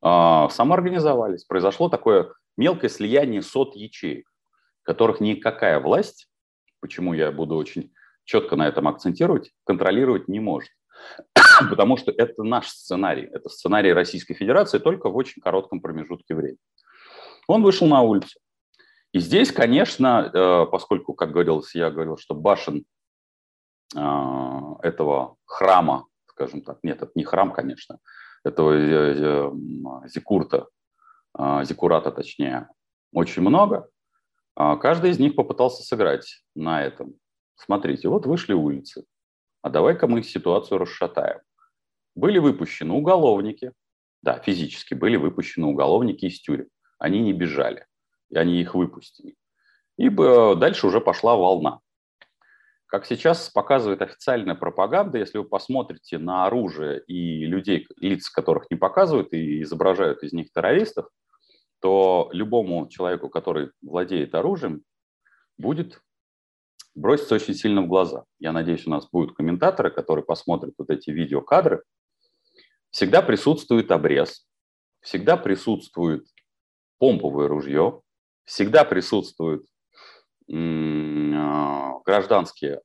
а, 0.00 0.48
самоорганизовались. 0.48 1.44
Произошло 1.44 1.88
такое 1.88 2.32
мелкое 2.56 2.88
слияние 2.88 3.42
сот 3.42 3.74
ячеек, 3.76 4.26
которых 4.82 5.20
никакая 5.20 5.80
власть, 5.80 6.28
почему 6.80 7.14
я 7.14 7.32
буду 7.32 7.56
очень 7.56 7.92
четко 8.24 8.56
на 8.56 8.68
этом 8.68 8.88
акцентировать, 8.88 9.52
контролировать 9.64 10.28
не 10.28 10.40
может. 10.40 10.70
потому 11.70 11.96
что 11.96 12.12
это 12.12 12.42
наш 12.42 12.68
сценарий, 12.68 13.28
это 13.32 13.48
сценарий 13.48 13.92
Российской 13.92 14.34
Федерации 14.34 14.78
только 14.78 15.08
в 15.10 15.16
очень 15.16 15.42
коротком 15.42 15.80
промежутке 15.80 16.34
времени. 16.34 16.58
Он 17.46 17.62
вышел 17.62 17.86
на 17.86 18.02
улицу. 18.02 18.38
И 19.12 19.18
здесь, 19.18 19.52
конечно, 19.52 20.30
э, 20.32 20.66
поскольку, 20.70 21.12
как 21.12 21.32
говорилось, 21.32 21.74
я 21.74 21.90
говорил, 21.90 22.16
что 22.16 22.34
башен 22.34 22.84
э, 23.94 23.98
этого 24.82 25.36
храма, 25.44 26.06
скажем 26.26 26.62
так, 26.62 26.78
нет, 26.82 27.02
это 27.02 27.12
не 27.14 27.24
храм, 27.24 27.52
конечно, 27.52 27.98
этого 28.42 28.72
э, 28.72 29.52
зикурта, 30.06 30.66
зикурата 31.62 32.10
точнее, 32.10 32.68
очень 33.12 33.42
много, 33.42 33.88
а 34.54 34.76
каждый 34.76 35.10
из 35.10 35.18
них 35.18 35.34
попытался 35.34 35.82
сыграть 35.82 36.42
на 36.54 36.82
этом. 36.82 37.14
Смотрите, 37.56 38.08
вот 38.08 38.26
вышли 38.26 38.54
улицы, 38.54 39.04
а 39.62 39.70
давай-ка 39.70 40.06
мы 40.06 40.22
ситуацию 40.22 40.78
расшатаем. 40.78 41.40
Были 42.14 42.38
выпущены 42.38 42.92
уголовники, 42.92 43.72
да, 44.22 44.38
физически 44.38 44.94
были 44.94 45.16
выпущены 45.16 45.66
уголовники 45.66 46.26
из 46.26 46.40
тюрем. 46.40 46.68
Они 46.98 47.20
не 47.20 47.32
бежали, 47.32 47.86
и 48.28 48.36
они 48.36 48.60
их 48.60 48.74
выпустили. 48.74 49.34
И 49.96 50.08
дальше 50.08 50.86
уже 50.86 51.00
пошла 51.00 51.36
волна. 51.36 51.80
Как 52.86 53.06
сейчас 53.06 53.48
показывает 53.48 54.02
официальная 54.02 54.54
пропаганда, 54.54 55.18
если 55.18 55.38
вы 55.38 55.44
посмотрите 55.44 56.18
на 56.18 56.44
оружие 56.44 57.02
и 57.06 57.46
людей, 57.46 57.88
лиц 57.96 58.28
которых 58.28 58.70
не 58.70 58.76
показывают 58.76 59.32
и 59.32 59.62
изображают 59.62 60.22
из 60.22 60.32
них 60.34 60.52
террористов, 60.52 61.08
то 61.80 62.28
любому 62.32 62.88
человеку, 62.88 63.30
который 63.30 63.70
владеет 63.80 64.34
оружием, 64.34 64.82
будет 65.56 66.02
бросится 66.94 67.34
очень 67.34 67.54
сильно 67.54 67.82
в 67.82 67.88
глаза. 67.88 68.24
Я 68.38 68.52
надеюсь, 68.52 68.86
у 68.86 68.90
нас 68.90 69.08
будут 69.10 69.36
комментаторы, 69.36 69.90
которые 69.90 70.24
посмотрят 70.24 70.74
вот 70.78 70.90
эти 70.90 71.10
видеокадры. 71.10 71.82
Всегда 72.90 73.22
присутствует 73.22 73.90
обрез, 73.90 74.46
всегда 75.00 75.36
присутствует 75.36 76.26
помповое 76.98 77.48
ружье, 77.48 78.02
всегда 78.44 78.84
присутствует 78.84 79.64
а, 80.50 82.00
гражданский 82.04 82.76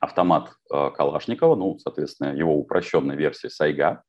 автомат 0.00 0.52
а, 0.70 0.90
Калашникова, 0.90 1.56
ну, 1.56 1.78
соответственно, 1.78 2.34
его 2.34 2.56
упрощенная 2.56 3.16
версия 3.16 3.48
Сайга. 3.48 4.02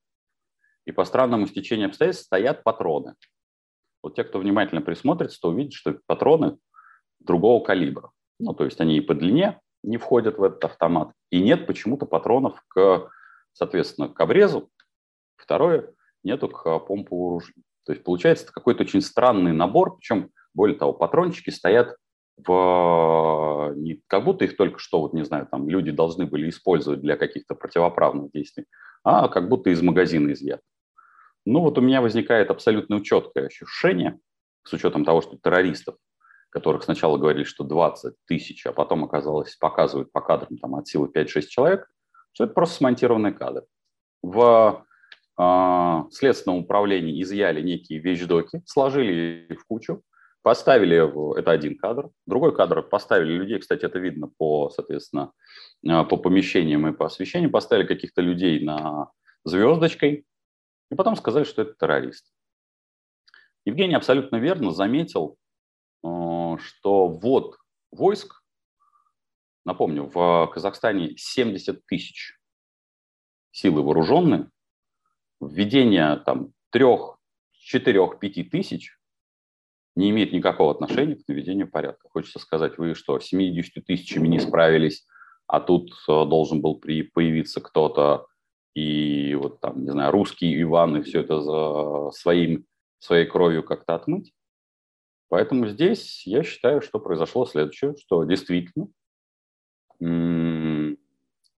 И 0.86 0.92
по 0.92 1.06
странному 1.06 1.48
стечению 1.48 1.88
обстоятельств 1.88 2.26
стоят 2.26 2.64
патроны. 2.64 3.16
Вот 4.04 4.16
те, 4.16 4.24
кто 4.24 4.40
внимательно 4.40 4.82
присмотрится, 4.82 5.40
то 5.42 5.50
увидят, 5.50 5.74
что 5.74 6.00
патроны 6.06 6.58
другого 7.20 7.64
калибра. 7.64 8.12
Ну, 8.40 8.54
то 8.54 8.66
есть 8.66 8.80
они 8.80 8.98
и 8.98 9.02
по 9.02 9.14
длине 9.14 9.60
не 9.84 9.98
входят 9.98 10.38
в 10.38 10.44
этот 10.44 10.64
автомат, 10.66 11.12
и 11.30 11.42
нет 11.42 11.68
почему-то 11.68 12.06
патронов 12.06 12.64
к, 12.68 13.10
соответственно, 13.54 14.10
к 14.10 14.20
обрезу. 14.20 14.70
Второе, 15.38 15.94
нету 16.24 16.50
к 16.50 16.80
помпу 16.80 17.30
ружью. 17.30 17.56
То 17.86 17.94
есть 17.94 18.04
получается 18.04 18.52
какой-то 18.52 18.84
очень 18.84 19.02
странный 19.02 19.54
набор, 19.54 19.98
причем, 19.98 20.32
более 20.54 20.78
того, 20.78 20.94
патрончики 20.94 21.50
стоят 21.50 21.96
в, 22.38 23.76
как 24.08 24.24
будто 24.26 24.46
их 24.46 24.58
только 24.58 24.78
что, 24.80 25.02
вот 25.02 25.14
не 25.14 25.24
знаю, 25.24 25.48
там 25.50 25.70
люди 25.70 25.92
должны 25.92 26.26
были 26.26 26.50
использовать 26.50 27.02
для 27.02 27.18
каких-то 27.18 27.56
противоправных 27.56 28.32
действий, 28.32 28.66
а 29.04 29.28
как 29.30 29.50
будто 29.50 29.70
из 29.70 29.82
магазина 29.82 30.34
изъят. 30.34 30.62
Ну 31.46 31.62
вот 31.62 31.78
у 31.78 31.82
меня 31.82 32.02
возникает 32.02 32.52
абсолютно 32.52 33.02
четкое 33.02 33.48
ощущение, 33.48 34.20
с 34.64 34.74
учетом 34.74 35.06
того, 35.06 35.22
что 35.22 35.38
террористов 35.38 35.96
которых 36.58 36.84
сначала 36.84 37.18
говорили, 37.18 37.44
что 37.44 37.64
20 37.64 38.16
тысяч, 38.26 38.66
а 38.66 38.72
потом 38.72 39.04
оказалось, 39.04 39.56
показывают 39.56 40.12
по 40.12 40.22
кадрам 40.22 40.58
там, 40.58 40.76
от 40.76 40.88
силы 40.88 41.08
5-6 41.14 41.42
человек, 41.44 41.88
что 42.34 42.46
это 42.46 42.54
просто 42.54 42.78
смонтированный 42.78 43.32
кадр. 43.32 43.64
В 44.24 44.84
э, 45.40 46.04
следственном 46.12 46.62
управлении 46.62 47.22
изъяли 47.22 47.62
некие 47.62 48.00
вещдоки, 48.00 48.64
сложили 48.66 49.56
в 49.56 49.68
кучу, 49.68 50.02
поставили, 50.42 51.38
это 51.40 51.52
один 51.52 51.78
кадр, 51.78 52.10
другой 52.26 52.56
кадр 52.56 52.82
поставили 52.82 53.34
людей, 53.34 53.60
кстати, 53.60 53.86
это 53.86 54.00
видно 54.00 54.32
по, 54.36 54.72
соответственно, 54.72 55.34
а, 55.88 56.06
по 56.06 56.18
помещениям 56.18 56.88
и 56.88 56.94
по 56.94 57.06
освещению, 57.06 57.52
поставили 57.52 57.86
каких-то 57.86 58.22
людей 58.22 58.64
на 58.64 59.12
звездочкой, 59.44 60.26
и 60.90 60.96
потом 60.96 61.18
сказали, 61.18 61.44
что 61.44 61.62
это 61.62 61.74
террорист. 61.74 62.32
Евгений 63.66 63.96
абсолютно 63.96 64.38
верно 64.38 64.72
заметил, 64.72 65.38
что 66.60 67.08
ввод 67.08 67.58
войск, 67.92 68.44
напомню, 69.66 70.06
в 70.14 70.50
Казахстане 70.54 71.16
70 71.18 71.86
тысяч 71.86 72.38
силы 73.52 73.82
вооруженные, 73.82 74.50
введение 75.42 76.18
там 76.18 76.54
трех, 76.70 77.20
четырех, 77.52 78.20
пяти 78.20 78.44
тысяч 78.44 78.98
не 79.96 80.12
имеет 80.12 80.32
никакого 80.32 80.72
отношения 80.72 81.16
к 81.16 81.28
наведению 81.28 81.70
порядка. 81.70 82.08
Хочется 82.10 82.40
сказать, 82.40 82.78
вы 82.78 82.94
что, 82.94 83.20
70 83.20 83.84
тысячами 83.84 84.28
не 84.28 84.40
справились, 84.40 85.08
а 85.48 85.60
тут 85.60 85.92
э, 86.08 86.26
должен 86.26 86.62
был 86.62 86.80
при, 86.80 87.02
появиться 87.02 87.62
кто-то, 87.62 88.28
и 88.76 89.34
вот 89.34 89.60
там, 89.60 89.84
не 89.84 89.90
знаю, 89.90 90.12
русский 90.12 90.62
Иван, 90.62 90.98
и 90.98 91.02
все 91.02 91.22
это 91.22 91.42
за 91.42 92.12
своим, 92.12 92.66
своей 93.00 93.26
кровью 93.26 93.64
как-то 93.64 93.96
отмыть. 93.96 94.34
Поэтому 95.30 95.68
здесь 95.68 96.26
я 96.26 96.44
считаю, 96.44 96.82
что 96.82 97.00
произошло 97.00 97.46
следующее, 97.46 97.96
что 97.98 98.24
действительно 98.24 98.88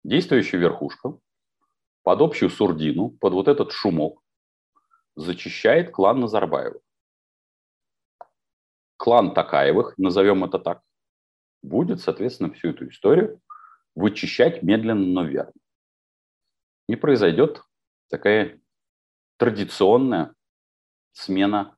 действующая 0.04 0.58
верхушка 0.58 1.18
под 2.04 2.22
общую 2.22 2.50
сурдину, 2.50 3.12
под 3.12 3.34
вот 3.34 3.48
этот 3.48 3.72
шумок, 3.72 4.24
зачищает 5.16 5.92
клан 5.92 6.22
Назарбаевых. 6.22 6.82
Клан 8.98 9.34
Такаевых, 9.34 9.98
назовем 9.98 10.44
это 10.44 10.60
так, 10.60 10.82
будет, 11.62 12.02
соответственно, 12.02 12.52
всю 12.54 12.70
эту 12.70 12.90
историю 12.90 13.42
вычищать 13.96 14.64
медленно, 14.64 15.06
но 15.06 15.24
верно. 15.24 15.54
И 16.88 16.96
произойдет 16.96 17.64
такая 18.10 18.60
традиционная 19.38 20.34
смена 21.12 21.78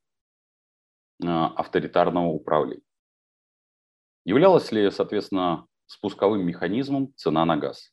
авторитарного 1.24 2.28
управления. 2.28 2.84
Являлась 4.26 4.72
ли, 4.72 4.90
соответственно, 4.92 5.68
спусковым 5.86 6.46
механизмом 6.46 7.14
цена 7.16 7.46
на 7.46 7.58
газ? 7.58 7.92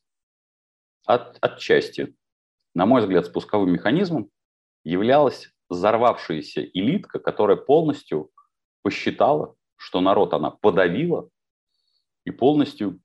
От, 1.05 1.37
отчасти. 1.41 2.15
На 2.75 2.85
мой 2.85 3.01
взгляд, 3.01 3.25
спусковым 3.25 3.71
механизмом 3.71 4.29
являлась 4.83 5.51
взорвавшаяся 5.69 6.61
элитка, 6.61 7.19
которая 7.19 7.57
полностью 7.57 8.31
посчитала, 8.81 9.55
что 9.75 10.01
народ 10.01 10.33
она 10.33 10.51
подавила 10.51 11.29
и 12.25 12.31
полностью 12.31 13.01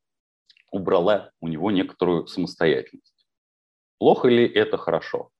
убрала 0.70 1.30
у 1.40 1.48
него 1.48 1.70
некоторую 1.70 2.26
самостоятельность. 2.26 3.26
Плохо 3.98 4.28
ли 4.28 4.46
это 4.46 4.76
хорошо? 4.76 5.30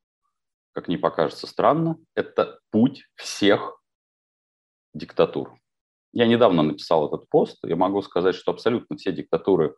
Как 0.73 0.89
не 0.89 0.97
покажется 0.97 1.47
странно, 1.47 1.99
это 2.15 2.61
путь 2.71 3.05
всех 3.15 3.81
диктатур. 4.95 5.59
Я 6.13 6.27
недавно 6.27 6.63
написал 6.63 7.09
этот 7.09 7.29
пост, 7.29 7.59
я 7.65 7.77
могу 7.77 8.01
сказать, 8.03 8.35
что 8.35 8.53
абсолютно 8.53 8.97
все 8.97 9.13
диктатуры, 9.13 9.75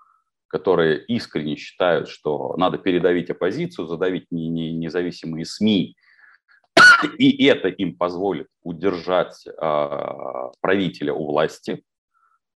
которые 0.48 1.04
искренне 1.06 1.56
считают, 1.56 2.08
что 2.08 2.54
надо 2.56 2.78
передавить 2.78 3.30
оппозицию, 3.30 3.88
задавить 3.88 4.26
независимые 4.30 5.44
СМИ, 5.44 5.96
и 7.18 7.46
это 7.46 7.68
им 7.68 7.96
позволит 7.96 8.48
удержать 8.62 9.46
э, 9.46 10.50
правителя 10.60 11.14
у 11.14 11.26
власти, 11.26 11.82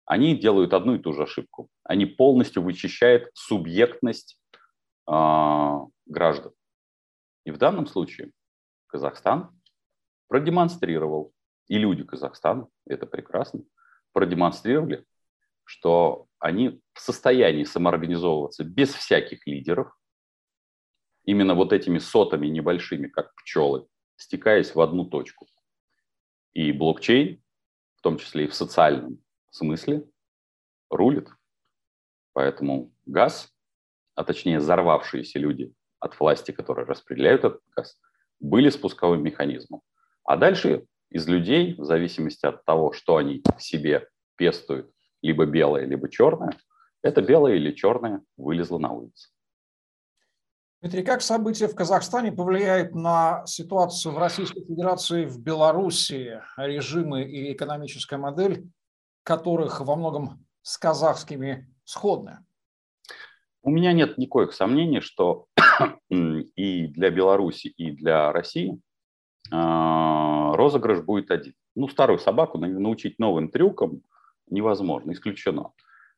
они 0.07 0.37
делают 0.37 0.73
одну 0.73 0.95
и 0.95 0.99
ту 0.99 1.11
же 1.11 1.23
ошибку. 1.23 1.69
Они 1.83 2.05
полностью 2.05 2.63
вычищают 2.63 3.29
субъектность 3.33 4.39
э, 5.05 5.11
граждан. 6.05 6.53
И 7.45 7.51
в 7.51 7.57
данном 7.57 7.87
случае 7.87 8.31
Казахстан 8.87 9.51
продемонстрировал, 10.29 11.33
и 11.67 11.77
люди 11.77 12.03
Казахстана, 12.03 12.67
это 12.85 13.05
прекрасно, 13.05 13.61
продемонстрировали, 14.13 15.05
что 15.63 16.27
они 16.39 16.81
в 16.93 16.99
состоянии 16.99 17.63
самоорганизовываться 17.63 18.63
без 18.63 18.93
всяких 18.93 19.45
лидеров, 19.45 19.93
именно 21.23 21.55
вот 21.55 21.73
этими 21.73 21.99
сотами 21.99 22.47
небольшими, 22.47 23.07
как 23.07 23.35
пчелы, 23.35 23.87
стекаясь 24.15 24.73
в 24.73 24.79
одну 24.79 25.05
точку. 25.05 25.47
И 26.53 26.71
блокчейн, 26.71 27.43
в 27.95 28.01
том 28.01 28.17
числе 28.17 28.45
и 28.45 28.47
в 28.47 28.55
социальном 28.55 29.19
смысле, 29.51 30.07
рулит. 30.89 31.29
Поэтому 32.33 32.93
газ, 33.05 33.53
а 34.15 34.23
точнее 34.23 34.59
взорвавшиеся 34.59 35.37
люди 35.37 35.73
от 35.99 36.17
власти, 36.19 36.51
которые 36.51 36.85
распределяют 36.85 37.43
этот 37.43 37.61
газ, 37.75 37.99
были 38.39 38.69
спусковым 38.69 39.21
механизмом. 39.21 39.81
А 40.23 40.37
дальше 40.37 40.85
из 41.09 41.27
людей, 41.27 41.75
в 41.75 41.83
зависимости 41.83 42.45
от 42.45 42.65
того, 42.65 42.91
что 42.93 43.17
они 43.17 43.41
в 43.57 43.61
себе 43.61 44.07
пестуют, 44.35 44.91
либо 45.21 45.45
белое, 45.45 45.85
либо 45.85 46.09
черное, 46.09 46.57
это 47.01 47.21
белое 47.21 47.55
или 47.55 47.71
черное 47.71 48.21
вылезло 48.37 48.77
на 48.77 48.91
улицу. 48.91 49.29
Дмитрий, 50.81 51.03
как 51.03 51.21
события 51.21 51.67
в 51.67 51.75
Казахстане 51.75 52.31
повлияют 52.31 52.93
на 52.93 53.43
ситуацию 53.47 54.13
в 54.13 54.19
Российской 54.19 54.63
Федерации, 54.63 55.25
в 55.25 55.41
Белоруссии, 55.41 56.39
режимы 56.55 57.23
и 57.23 57.51
экономическая 57.51 58.17
модель, 58.17 58.69
которых 59.23 59.81
во 59.81 59.95
многом 59.95 60.45
с 60.61 60.77
казахскими 60.77 61.73
сходны? 61.83 62.45
У 63.63 63.71
меня 63.71 63.91
нет 63.91 64.17
никаких 64.19 64.53
сомнений, 64.53 65.01
что 65.01 65.47
и 66.09 66.87
для 66.87 67.09
Беларуси, 67.09 67.67
и 67.67 67.91
для 67.91 68.31
России 68.31 68.79
розыгрыш 69.49 71.01
будет 71.01 71.31
один. 71.31 71.53
Ну, 71.75 71.87
старую 71.87 72.19
собаку 72.19 72.57
научить 72.57 73.19
новым 73.19 73.49
трюкам 73.49 74.01
невозможно, 74.49 75.11
исключено. 75.11 75.71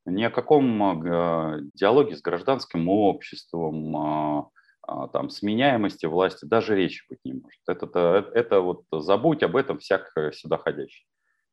Ни 0.05 0.23
о 0.23 0.29
каком 0.29 0.81
а, 0.83 1.59
диалоге 1.73 2.15
с 2.15 2.21
гражданским 2.21 2.89
обществом, 2.89 3.95
а, 3.97 5.07
там, 5.13 5.29
сменяемости 5.29 6.05
власти 6.05 6.45
даже 6.45 6.75
речи 6.75 7.03
быть 7.09 7.19
не 7.23 7.33
может. 7.33 7.59
Это, 7.67 7.85
это, 7.85 8.31
это 8.33 8.61
вот 8.61 8.83
забудь 8.91 9.43
об 9.43 9.55
этом 9.55 9.79
всяк 9.79 10.11
сюда 10.33 10.57
ходящий. 10.57 11.05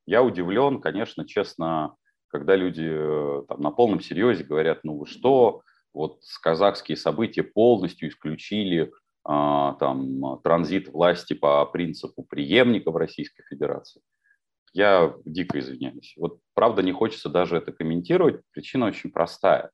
Я 0.07 0.23
удивлен, 0.23 0.81
конечно, 0.81 1.27
честно, 1.27 1.97
когда 2.29 2.57
люди 2.57 2.87
э, 2.89 3.43
там, 3.49 3.61
на 3.61 3.71
полном 3.73 4.01
серьезе 4.01 4.45
говорят, 4.45 4.85
ну 4.85 4.99
вы 4.99 5.07
что, 5.07 5.63
вот 5.93 6.21
казахские 6.43 6.97
события 6.97 7.43
полностью 7.43 8.09
исключили 8.09 8.83
а, 8.85 9.06
там, 9.27 10.41
транзит 10.45 10.89
власти 10.89 11.35
по 11.35 11.67
принципу 11.67 12.23
преемника 12.23 12.91
в 12.93 12.97
Российской 12.97 13.43
Федерации. 13.43 14.01
Я 14.73 15.15
дико 15.25 15.59
извиняюсь. 15.59 16.15
Вот 16.17 16.39
правда 16.55 16.83
не 16.83 16.93
хочется 16.93 17.29
даже 17.29 17.57
это 17.57 17.73
комментировать. 17.73 18.41
Причина 18.53 18.87
очень 18.87 19.11
простая. 19.11 19.71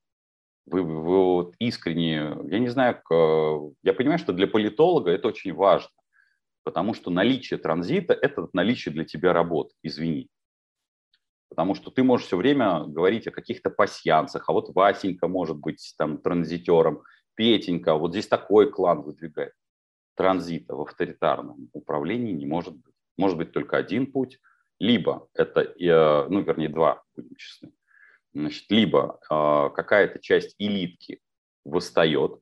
Вы, 0.65 0.83
вы 0.83 1.25
вот 1.25 1.55
искренне, 1.59 2.37
я 2.45 2.59
не 2.61 2.69
знаю, 2.69 3.03
я 3.83 3.93
понимаю, 3.95 4.19
что 4.19 4.33
для 4.33 4.47
политолога 4.47 5.11
это 5.11 5.29
очень 5.29 5.53
важно, 5.53 5.91
потому 6.63 6.95
что 6.95 7.11
наличие 7.11 7.59
транзита– 7.59 8.15
это 8.23 8.49
наличие 8.53 8.95
для 8.95 9.05
тебя 9.05 9.33
работы, 9.33 9.75
извини. 9.83 10.29
Потому 11.49 11.75
что 11.75 11.91
ты 11.91 12.05
можешь 12.05 12.29
все 12.29 12.37
время 12.37 12.85
говорить 12.85 13.27
о 13.27 13.33
каких-то 13.33 13.71
пасьянцах, 13.71 14.49
а 14.49 14.53
вот 14.53 14.75
Васенька 14.75 15.27
может 15.29 15.59
быть 15.59 15.95
там 15.99 16.17
транзитером, 16.17 17.03
Петенька, 17.35 17.95
вот 17.95 18.13
здесь 18.13 18.29
такой 18.29 18.71
клан 18.71 19.03
выдвигает. 19.03 19.55
Транзита 20.15 20.75
в 20.75 20.83
авторитарном 20.83 21.71
управлении 21.73 22.33
не 22.33 22.47
может 22.47 22.75
быть. 22.75 22.95
Может 23.17 23.39
быть 23.39 23.53
только 23.53 23.77
один 23.77 24.11
путь, 24.11 24.39
либо 24.79 25.29
это, 25.35 25.61
э, 25.63 26.29
ну, 26.29 26.41
вернее, 26.41 26.69
два, 26.69 27.03
будем 27.17 27.35
честны. 27.37 27.73
Значит, 28.35 28.71
либо 28.71 29.21
э, 29.31 29.71
какая-то 29.75 30.19
часть 30.19 30.55
элитки 30.59 31.21
восстает, 31.65 32.41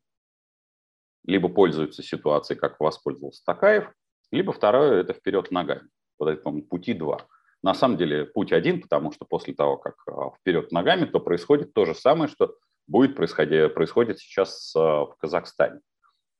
либо 1.24 1.48
пользуется 1.48 2.02
ситуацией, 2.02 2.58
как 2.58 2.80
воспользовался 2.80 3.44
Такаев, 3.44 3.92
либо 4.32 4.52
второе– 4.52 5.00
это 5.02 5.12
вперед 5.12 5.50
ногами. 5.50 5.88
Вот 6.18 6.28
это, 6.28 6.50
пути 6.62 6.94
два– 6.94 7.26
на 7.62 7.74
самом 7.74 7.96
деле 7.96 8.24
путь 8.24 8.52
один, 8.52 8.80
потому 8.80 9.12
что 9.12 9.24
после 9.24 9.54
того, 9.54 9.76
как 9.76 9.96
а, 10.06 10.30
вперед 10.30 10.72
ногами, 10.72 11.04
то 11.04 11.20
происходит 11.20 11.74
то 11.74 11.84
же 11.84 11.94
самое, 11.94 12.28
что 12.28 12.54
будет 12.90 13.16
происходить, 13.16 13.72
происходит 13.74 14.18
сейчас 14.18 14.74
а, 14.76 15.06
в 15.06 15.16
Казахстане. 15.16 15.80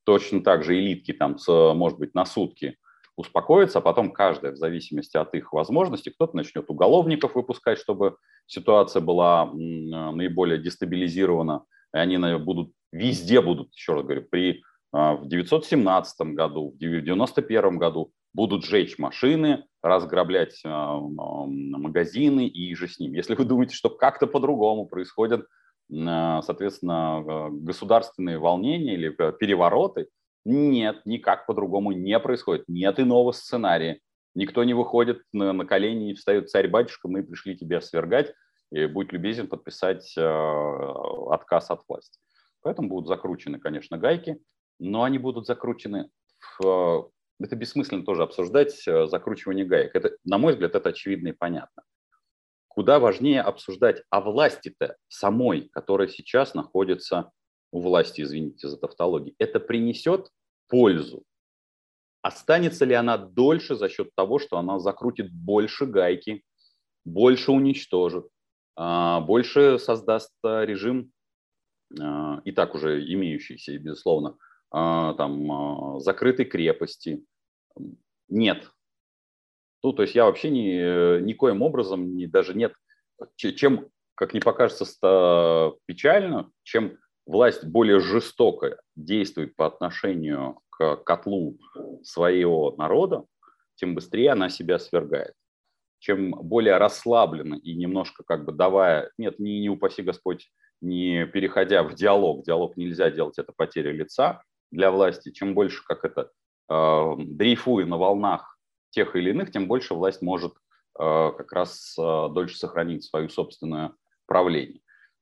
Точно 0.03 0.41
так 0.41 0.63
же 0.63 0.77
элитки 0.77 1.13
там, 1.13 1.37
может 1.47 1.99
быть, 1.99 2.13
на 2.13 2.25
сутки 2.25 2.77
успокоятся, 3.15 3.79
а 3.79 3.81
потом 3.81 4.11
каждая, 4.11 4.51
в 4.51 4.57
зависимости 4.57 5.15
от 5.17 5.33
их 5.35 5.53
возможностей, 5.53 6.09
кто-то 6.09 6.35
начнет 6.35 6.69
уголовников 6.69 7.35
выпускать, 7.35 7.77
чтобы 7.77 8.17
ситуация 8.47 9.01
была 9.01 9.45
наиболее 9.53 10.57
дестабилизирована, 10.57 11.65
и 11.93 11.97
они 11.97 12.17
будут 12.37 12.71
везде 12.91 13.41
будут, 13.41 13.73
еще 13.73 13.93
раз 13.93 14.03
говорю, 14.03 14.23
при 14.29 14.63
а, 14.91 15.15
в 15.15 15.27
917 15.27 16.21
году, 16.33 16.71
в 16.71 16.77
91 16.77 17.77
году 17.77 18.11
будут 18.33 18.65
сжечь 18.65 18.97
машины, 18.97 19.65
разграблять 19.81 20.61
а, 20.65 20.99
магазины 20.99 22.47
и 22.47 22.75
же 22.75 22.87
с 22.87 22.99
ним. 22.99 23.13
Если 23.13 23.35
вы 23.35 23.45
думаете, 23.45 23.75
что 23.75 23.89
как-то 23.89 24.27
по-другому 24.27 24.85
происходят, 24.85 25.45
соответственно, 25.91 27.49
государственные 27.51 28.39
волнения 28.39 28.93
или 28.93 29.09
перевороты, 29.09 30.07
нет, 30.45 31.01
никак 31.05 31.45
по-другому 31.45 31.91
не 31.91 32.17
происходит. 32.19 32.65
Нет 32.67 32.99
иного 32.99 33.31
сценария. 33.31 33.99
Никто 34.33 34.63
не 34.63 34.73
выходит 34.73 35.21
на, 35.33 35.53
на 35.53 35.65
колени 35.65 36.11
и 36.11 36.13
встает 36.13 36.49
царь-батюшка, 36.49 37.07
мы 37.07 37.21
пришли 37.21 37.57
тебя 37.57 37.81
свергать, 37.81 38.33
и 38.71 38.85
будь 38.85 39.11
любезен 39.11 39.47
подписать 39.47 40.13
э, 40.17 40.21
отказ 41.29 41.69
от 41.69 41.81
власти. 41.87 42.17
Поэтому 42.61 42.87
будут 42.87 43.07
закручены, 43.07 43.59
конечно, 43.59 43.97
гайки 43.97 44.39
но 44.81 45.03
они 45.03 45.19
будут 45.19 45.45
закручены 45.45 46.09
в... 46.59 47.11
Это 47.39 47.55
бессмысленно 47.55 48.03
тоже 48.03 48.23
обсуждать 48.23 48.87
э, 48.87 49.07
закручивание 49.07 49.65
гаек. 49.65 49.95
Это, 49.95 50.17
на 50.25 50.37
мой 50.37 50.53
взгляд, 50.53 50.75
это 50.75 50.89
очевидно 50.89 51.29
и 51.29 51.33
понятно. 51.33 51.83
Куда 52.73 52.99
важнее 52.99 53.41
обсуждать 53.41 54.01
о 54.09 54.21
власти-то 54.21 54.95
самой, 55.09 55.67
которая 55.73 56.07
сейчас 56.07 56.53
находится 56.53 57.31
у 57.73 57.81
власти, 57.81 58.21
извините 58.21 58.69
за 58.69 58.77
тавтологию. 58.77 59.35
Это 59.39 59.59
принесет 59.59 60.29
пользу. 60.69 61.25
Останется 62.21 62.85
ли 62.85 62.93
она 62.93 63.17
дольше 63.17 63.75
за 63.75 63.89
счет 63.89 64.15
того, 64.15 64.39
что 64.39 64.57
она 64.57 64.79
закрутит 64.79 65.33
больше 65.33 65.85
гайки, 65.85 66.45
больше 67.03 67.51
уничтожит, 67.51 68.29
а, 68.77 69.19
больше 69.19 69.77
создаст 69.77 70.31
э, 70.45 70.65
режим, 70.65 71.11
э, 71.99 72.41
и 72.45 72.53
так 72.53 72.73
уже 72.73 73.03
имеющийся, 73.03 73.77
безусловно, 73.79 74.37
а, 74.69 75.13
там, 75.15 75.51
а, 75.51 75.99
закрытой 75.99 76.45
крепости. 76.45 77.21
нет. 78.29 78.71
Ну, 79.83 79.93
то 79.93 80.03
есть 80.03 80.15
я 80.15 80.25
вообще 80.25 80.49
ни, 80.49 81.21
никоим 81.21 81.61
образом, 81.61 82.15
ни, 82.15 82.25
даже 82.25 82.53
нет, 82.53 82.73
чем, 83.35 83.87
как 84.15 84.33
не 84.33 84.39
покажется 84.39 85.73
печально, 85.85 86.51
чем 86.63 86.97
власть 87.25 87.63
более 87.63 87.99
жестоко 87.99 88.79
действует 88.95 89.55
по 89.55 89.65
отношению 89.65 90.59
к 90.69 90.97
котлу 90.97 91.57
своего 92.03 92.75
народа, 92.77 93.25
тем 93.75 93.95
быстрее 93.95 94.31
она 94.31 94.49
себя 94.49 94.79
свергает. 94.79 95.33
Чем 95.99 96.31
более 96.31 96.77
расслабленно 96.77 97.55
и 97.55 97.75
немножко 97.75 98.23
как 98.23 98.45
бы 98.45 98.51
давая, 98.51 99.11
нет, 99.17 99.39
не, 99.39 99.61
не 99.61 99.69
упаси 99.69 100.01
Господь, 100.01 100.49
не 100.81 101.25
переходя 101.27 101.83
в 101.83 101.93
диалог, 101.93 102.43
диалог 102.43 102.75
нельзя 102.75 103.11
делать, 103.11 103.37
это 103.37 103.53
потеря 103.55 103.91
лица 103.91 104.43
для 104.71 104.91
власти, 104.91 105.31
чем 105.31 105.53
больше 105.53 105.83
как 105.85 106.03
это 106.05 106.31
э, 106.69 107.15
дрейфуя 107.19 107.85
на 107.85 107.97
волнах 107.97 108.57
тех 108.91 109.15
или 109.15 109.31
иных, 109.31 109.51
тем 109.51 109.67
больше 109.67 109.93
власть 109.93 110.21
может 110.21 110.53
э, 110.99 111.31
как 111.37 111.51
раз 111.51 111.95
э, 111.97 112.01
дольше 112.01 112.57
сохранить 112.57 113.03
свое 113.03 113.29
собственное 113.29 113.93
правление. 114.27 114.81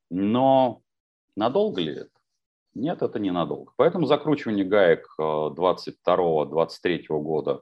Но 0.10 0.82
надолго 1.36 1.82
ли 1.82 1.94
это? 1.94 2.10
Нет, 2.76 3.02
это 3.02 3.20
ненадолго. 3.20 3.74
Поэтому 3.78 4.06
закручивание 4.06 4.66
гаек 4.66 5.08
22-23 5.20 7.06
года 7.10 7.62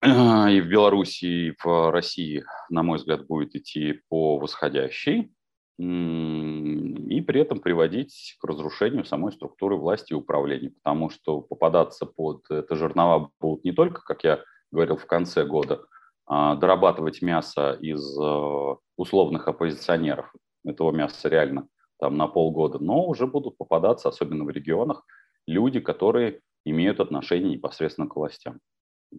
и 0.02 0.60
в 0.60 0.68
Беларуси, 0.68 1.24
и 1.24 1.54
в 1.62 1.90
России, 1.90 2.44
на 2.70 2.82
мой 2.82 2.98
взгляд, 2.98 3.26
будет 3.26 3.54
идти 3.54 4.00
по 4.08 4.38
восходящей 4.38 5.32
и 5.78 7.20
при 7.20 7.40
этом 7.40 7.60
приводить 7.60 8.36
к 8.40 8.44
разрушению 8.44 9.04
самой 9.04 9.32
структуры 9.32 9.76
власти 9.76 10.12
и 10.12 10.16
управления, 10.16 10.70
потому 10.82 11.08
что 11.08 11.40
попадаться 11.40 12.04
под 12.04 12.50
это 12.50 12.74
жернова 12.74 13.30
будут 13.40 13.64
не 13.64 13.72
только, 13.72 14.02
как 14.02 14.24
я 14.24 14.42
говорил, 14.72 14.96
в 14.96 15.06
конце 15.06 15.44
года, 15.44 15.84
а 16.26 16.56
дорабатывать 16.56 17.22
мясо 17.22 17.78
из 17.80 18.02
э, 18.18 18.76
условных 18.96 19.46
оппозиционеров, 19.46 20.32
этого 20.64 20.90
мяса 20.90 21.28
реально 21.28 21.68
там 22.00 22.16
на 22.16 22.26
полгода, 22.26 22.78
но 22.80 23.06
уже 23.06 23.26
будут 23.26 23.56
попадаться, 23.56 24.08
особенно 24.08 24.44
в 24.44 24.50
регионах, 24.50 25.04
люди, 25.46 25.80
которые 25.80 26.40
имеют 26.64 27.00
отношение 27.00 27.52
непосредственно 27.52 28.08
к 28.08 28.16
властям. 28.16 28.58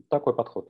Такой 0.10 0.36
подход. 0.36 0.70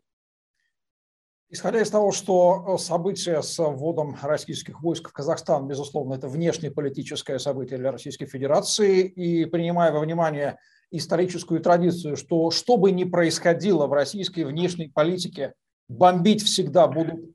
Исходя 1.52 1.82
из 1.82 1.90
того, 1.90 2.12
что 2.12 2.78
события 2.78 3.42
с 3.42 3.58
вводом 3.58 4.16
российских 4.22 4.82
войск 4.84 5.10
в 5.10 5.14
Казахстан, 5.14 5.68
безусловно, 5.68 6.14
это 6.14 6.28
внешнеполитическое 6.28 7.40
событие 7.40 7.80
для 7.80 7.92
Российской 7.92 8.28
Федерации, 8.28 9.02
и 9.02 9.46
принимая 9.46 9.92
во 9.92 10.00
внимание 10.00 10.60
историческую 10.92 11.60
традицию, 11.60 12.18
что 12.18 12.52
что 12.52 12.78
бы 12.78 12.92
ни 12.92 13.04
происходило 13.04 13.88
в 13.88 13.94
российской 13.94 14.44
внешней 14.44 14.90
политике, 14.90 15.54
бомбить 15.88 16.44
всегда 16.44 16.88
будут 16.88 17.34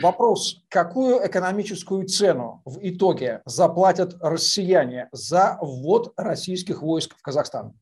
Вопрос, 0.00 0.64
какую 0.68 1.24
экономическую 1.26 2.06
цену 2.06 2.62
в 2.64 2.78
итоге 2.82 3.42
заплатят 3.46 4.14
россияне 4.20 5.08
за 5.12 5.56
ввод 5.60 6.12
российских 6.16 6.82
войск 6.82 7.16
в 7.16 7.22
Казахстан? 7.22 7.74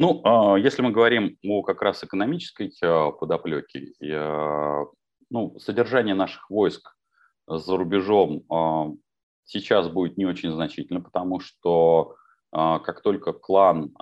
Ну, 0.00 0.22
а, 0.24 0.56
если 0.56 0.80
мы 0.80 0.92
говорим 0.92 1.36
о 1.44 1.62
как 1.62 1.82
раз 1.82 2.02
экономической 2.02 2.72
а, 2.82 3.10
подоплеке, 3.10 3.92
а, 4.02 4.86
ну, 5.28 5.58
содержание 5.58 6.14
наших 6.14 6.48
войск 6.48 6.96
за 7.46 7.76
рубежом 7.76 8.44
сейчас 9.44 9.88
будет 9.88 10.16
не 10.16 10.24
очень 10.24 10.52
значительно, 10.52 11.00
потому 11.02 11.40
что 11.40 12.14
как 12.52 13.02
только 13.02 13.32
клан, 13.32 13.92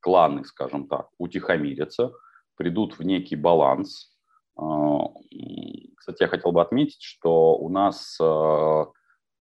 кланы, 0.00 0.44
скажем 0.44 0.86
так, 0.86 1.08
утихомирятся, 1.18 2.12
придут 2.56 2.98
в 2.98 3.02
некий 3.02 3.34
баланс, 3.36 4.16
кстати, 4.54 6.22
я 6.22 6.28
хотел 6.28 6.52
бы 6.52 6.62
отметить, 6.62 7.02
что 7.02 7.56
у 7.56 7.68
нас 7.68 8.18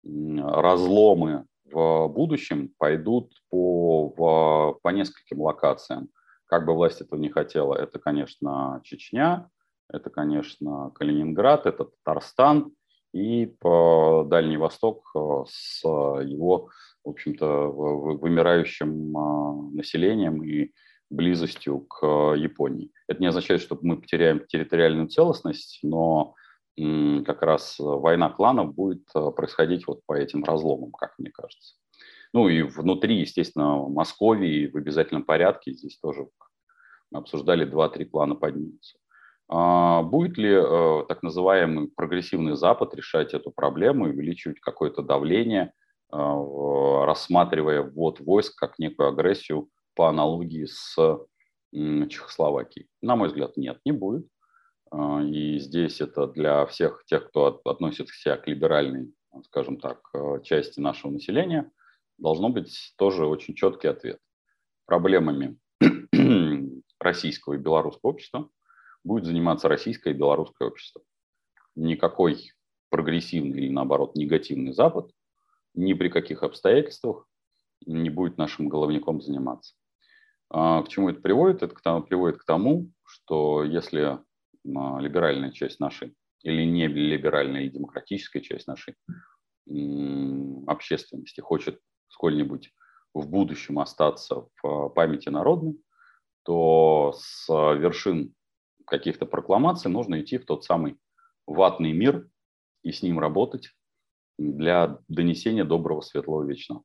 разломы 0.05 1.47
в 1.71 2.09
будущем 2.09 2.73
пойдут 2.79 3.33
по, 3.51 4.09
в, 4.09 4.79
по 4.83 4.89
нескольким 4.91 5.41
локациям. 5.41 6.09
Как 6.47 6.65
бы 6.65 6.75
власть 6.75 7.01
этого 7.01 7.19
не 7.19 7.29
хотела, 7.29 7.75
это, 7.75 7.99
конечно, 7.99 8.81
Чечня, 8.85 9.51
это, 9.89 10.11
конечно, 10.11 10.91
Калининград, 10.95 11.67
это 11.67 11.85
Татарстан 11.85 12.73
и 13.13 13.47
по 13.47 14.25
Дальний 14.29 14.57
Восток 14.57 15.11
э, 15.15 15.45
с 15.49 15.83
его, 15.85 16.71
в 17.05 17.09
общем-то, 17.09 17.69
вымирающим 17.69 19.17
э, 19.17 19.77
населением 19.77 20.43
и 20.45 20.73
близостью 21.09 21.81
к 21.81 22.05
Японии. 22.35 22.91
Это 23.07 23.21
не 23.21 23.29
означает, 23.29 23.61
что 23.61 23.79
мы 23.81 24.01
потеряем 24.01 24.45
территориальную 24.47 25.09
целостность, 25.09 25.79
но 25.83 26.35
как 26.77 27.43
раз 27.43 27.77
война 27.79 28.29
кланов 28.31 28.75
будет 28.75 29.05
э, 29.15 29.31
происходить 29.35 29.87
вот 29.87 30.01
по 30.07 30.13
этим 30.13 30.45
разломам, 30.45 30.93
как 30.93 31.15
мне 31.19 31.31
кажется. 31.31 31.77
Ну 32.33 32.49
и 32.49 32.63
внутри, 32.63 33.21
естественно, 33.21 33.89
Московии 33.89 34.67
в 34.67 34.77
обязательном 34.77 35.25
порядке, 35.25 35.73
здесь 35.73 35.99
тоже 35.99 36.29
мы 37.11 37.21
обсуждали, 37.21 37.67
2-3 37.67 38.05
клана 38.05 38.35
поднимутся. 38.35 38.99
А 39.49 40.03
будет 40.03 40.37
ли 40.37 40.51
э, 40.51 41.05
так 41.09 41.23
называемый 41.23 41.89
прогрессивный 41.89 42.57
Запад 42.57 42.95
решать 42.95 43.33
эту 43.33 43.51
проблему 43.51 44.07
и 44.07 44.11
увеличивать 44.11 44.61
какое-то 44.61 45.03
давление, 45.03 45.73
э, 46.13 46.17
рассматривая 46.17 47.83
ввод 47.83 48.21
войск 48.21 48.59
как 48.59 48.79
некую 48.79 49.09
агрессию 49.09 49.69
по 49.95 50.09
аналогии 50.09 50.67
с 50.67 50.97
э, 50.99 52.09
Чехословакией? 52.09 52.89
На 53.03 53.15
мой 53.15 53.29
взгляд, 53.29 53.57
нет, 53.57 53.79
не 53.85 53.93
будет. 53.93 54.27
А, 54.91 55.23
и 55.23 55.59
здесь 55.59 56.01
это 56.01 56.27
для 56.27 56.65
всех 56.67 57.05
тех, 57.07 57.29
кто 57.29 57.61
относится 57.65 58.37
к 58.37 58.47
либеральной, 58.47 59.13
скажем 59.45 59.79
так, 59.79 60.01
э, 60.15 60.43
части 60.43 60.81
нашего 60.81 61.11
населения, 61.11 61.71
должно 62.19 62.49
быть 62.49 62.95
тоже 62.97 63.27
очень 63.27 63.55
четкий 63.55 63.89
ответ. 63.89 64.21
Проблемами 64.87 65.59
российского 67.01 67.55
и 67.55 67.59
белорусского 67.59 68.11
общества 68.11 68.49
будет 69.05 69.25
заниматься 69.25 69.69
российское 69.69 70.11
и 70.11 70.17
белорусское 70.17 70.69
общество. 70.69 71.03
Никакой 71.75 72.53
прогрессивный 72.91 73.59
или, 73.59 73.71
наоборот, 73.71 74.15
негативный 74.15 74.73
Запад 74.73 75.11
ни 75.75 75.93
при 75.93 76.09
каких 76.09 76.43
обстоятельствах 76.43 77.29
не 77.85 78.09
будет 78.09 78.39
нашим 78.39 78.69
головником 78.69 79.21
заниматься. 79.21 79.75
А 80.49 80.83
к 80.83 80.89
чему 80.89 81.11
это 81.11 81.21
приводит? 81.21 81.63
Это 81.63 82.01
приводит 82.01 82.39
к 82.39 82.45
тому, 82.45 82.91
что 83.05 83.65
если 83.65 84.19
либеральная 84.67 85.53
часть 85.53 85.81
нашей 85.81 86.15
или 86.43 86.65
не 86.65 86.87
либеральная 86.87 87.63
и 87.63 87.71
демократическая 87.71 88.41
часть 88.41 88.67
нашей 88.67 88.95
общественности 90.67 91.41
хочет 91.41 91.81
сколь-нибудь 92.09 92.73
в 93.15 93.29
будущем 93.29 93.79
остаться 93.79 94.47
в 94.63 94.89
памяти 94.91 95.29
народной, 95.29 95.81
то 96.45 97.15
с 97.17 97.49
вершин 97.49 98.35
каких-то 98.87 99.27
прокламаций 99.27 99.91
нужно 99.91 100.21
идти 100.21 100.39
в 100.39 100.45
тот 100.45 100.65
самый 100.65 100.99
ватный 101.47 101.93
мир 101.93 102.29
и 102.83 102.93
с 102.93 103.03
ним 103.03 103.19
работать 103.19 103.71
для 104.39 104.99
донесения 105.09 105.65
доброго, 105.65 106.03
светлого, 106.03 106.45
вечного. 106.45 106.85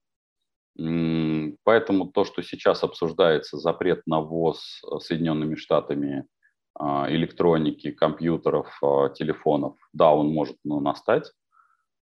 Поэтому 1.63 2.11
то, 2.11 2.23
что 2.23 2.41
сейчас 2.41 2.83
обсуждается 2.83 3.57
запрет 3.57 4.01
на 4.07 4.21
ввоз 4.21 4.81
Соединенными 4.99 5.55
Штатами 5.55 6.19
а, 6.19 6.40
электроники, 6.79 7.91
компьютеров, 7.91 8.77
а, 8.81 9.09
телефонов, 9.09 9.75
да, 9.93 10.13
он 10.13 10.29
может 10.29 10.57
ну, 10.63 10.79
настать. 10.79 11.31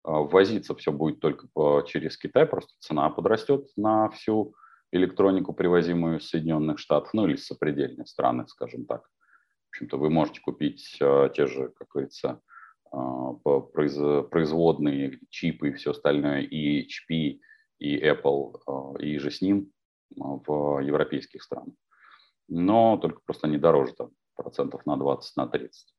А, 0.03 0.19
Возиться 0.19 0.75
все 0.75 0.91
будет 0.91 1.19
только 1.19 1.47
через 1.87 2.17
Китай, 2.17 2.45
просто 2.45 2.73
цена 2.79 3.09
подрастет 3.09 3.67
на 3.75 4.09
всю 4.09 4.53
электронику, 4.91 5.53
привозимую 5.53 6.19
из 6.19 6.29
Соединенных 6.29 6.79
Штатов, 6.79 7.13
ну 7.13 7.27
или 7.27 7.35
с 7.35 7.45
сопредельные 7.45 8.05
страны, 8.05 8.47
скажем 8.47 8.85
так. 8.85 9.03
В 9.03 9.75
общем-то, 9.75 9.97
вы 9.97 10.09
можете 10.09 10.41
купить 10.41 10.97
те 10.97 11.45
же, 11.45 11.71
как 11.77 11.89
говорится, 11.89 12.41
производные 12.91 15.19
чипы 15.29 15.69
и 15.69 15.73
все 15.73 15.91
остальное, 15.91 16.41
и 16.41 16.87
HP, 16.87 17.39
и 17.77 18.03
Apple, 18.03 18.99
и 18.99 19.19
же 19.19 19.29
с 19.29 19.41
ним 19.41 19.71
в 20.09 20.79
европейских 20.79 21.43
странах. 21.43 21.75
Но 22.47 22.97
только 22.97 23.21
просто 23.23 23.45
они 23.45 23.59
дороже 23.59 23.93
там 23.93 24.09
процентов 24.41 24.85
на 24.85 24.97
20, 24.97 25.37
на 25.37 25.47
30. 25.47 25.93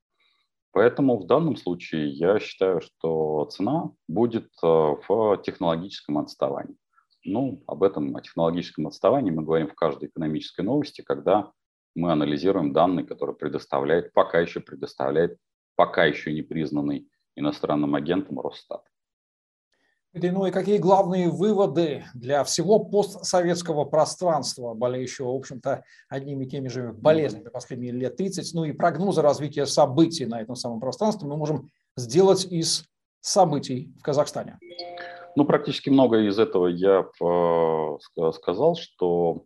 Поэтому 0.72 1.18
в 1.18 1.26
данном 1.26 1.56
случае 1.56 2.10
я 2.10 2.38
считаю, 2.38 2.80
что 2.80 3.44
цена 3.46 3.90
будет 4.08 4.50
э, 4.62 4.66
в 4.66 5.42
технологическом 5.44 6.18
отставании. 6.18 6.76
Ну, 7.24 7.62
об 7.66 7.82
этом, 7.82 8.16
о 8.16 8.22
технологическом 8.22 8.86
отставании 8.86 9.30
мы 9.30 9.42
говорим 9.42 9.68
в 9.68 9.74
каждой 9.74 10.08
экономической 10.08 10.62
новости, 10.62 11.02
когда 11.02 11.52
мы 11.94 12.12
анализируем 12.12 12.72
данные, 12.72 13.04
которые 13.04 13.36
предоставляет, 13.36 14.12
пока 14.12 14.40
еще 14.40 14.60
предоставляет, 14.60 15.36
пока 15.76 16.04
еще 16.04 16.32
не 16.32 16.42
признанный 16.42 17.08
иностранным 17.36 17.94
агентом 17.94 18.40
Росстат. 18.40 18.89
Ну 20.12 20.46
и 20.46 20.50
какие 20.50 20.78
главные 20.78 21.28
выводы 21.28 22.04
для 22.14 22.42
всего 22.42 22.80
постсоветского 22.80 23.84
пространства, 23.84 24.74
болеющего, 24.74 25.32
в 25.32 25.36
общем-то, 25.36 25.84
одними 26.08 26.44
и 26.44 26.48
теми 26.48 26.66
же 26.66 26.92
болезнями 26.92 27.48
последние 27.48 27.92
лет 27.92 28.16
30, 28.16 28.52
ну 28.54 28.64
и 28.64 28.72
прогнозы 28.72 29.22
развития 29.22 29.66
событий 29.66 30.26
на 30.26 30.40
этом 30.42 30.56
самом 30.56 30.80
пространстве 30.80 31.28
мы 31.28 31.36
можем 31.36 31.70
сделать 31.96 32.44
из 32.44 32.86
событий 33.20 33.94
в 34.00 34.02
Казахстане? 34.02 34.58
Ну, 35.36 35.44
практически 35.44 35.90
многое 35.90 36.28
из 36.28 36.40
этого 36.40 36.66
я 36.66 37.06
э, 37.22 38.32
сказал, 38.32 38.74
что, 38.74 39.44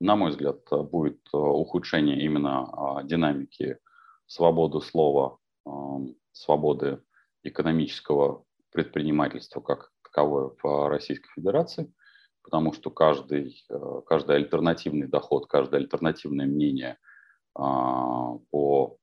на 0.00 0.14
мой 0.14 0.30
взгляд, 0.30 0.60
будет 0.70 1.18
э, 1.34 1.36
ухудшение 1.36 2.22
именно 2.22 2.62
а, 2.72 3.02
динамики 3.02 3.78
свободы 4.26 4.80
слова, 4.80 5.38
свободы 6.30 7.02
экономического 7.42 8.44
предпринимательства 8.70 9.60
как 9.60 9.90
таковое 10.02 10.50
в 10.62 10.88
Российской 10.88 11.30
Федерации, 11.34 11.92
потому 12.42 12.72
что 12.72 12.90
каждый, 12.90 13.64
э, 13.68 14.00
каждый 14.06 14.36
альтернативный 14.36 15.06
доход, 15.06 15.46
каждое 15.46 15.80
альтернативное 15.80 16.46
мнение 16.46 16.98
а, 17.54 18.36
по 18.50 18.96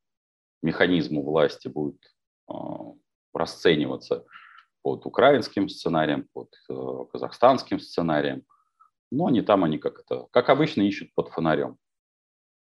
механизму 0.61 1.23
власти 1.23 1.67
будет 1.67 1.99
а, 2.47 2.93
расцениваться 3.33 4.25
под 4.81 5.05
украинским 5.05 5.67
сценарием, 5.69 6.27
под 6.33 6.49
э, 6.69 7.05
казахстанским 7.11 7.79
сценарием. 7.79 8.43
Но 9.11 9.27
они 9.27 9.41
там, 9.41 9.63
они 9.63 9.79
как 9.79 9.99
это, 9.99 10.27
как 10.31 10.49
обычно, 10.49 10.81
ищут 10.81 11.13
под 11.13 11.29
фонарем. 11.29 11.77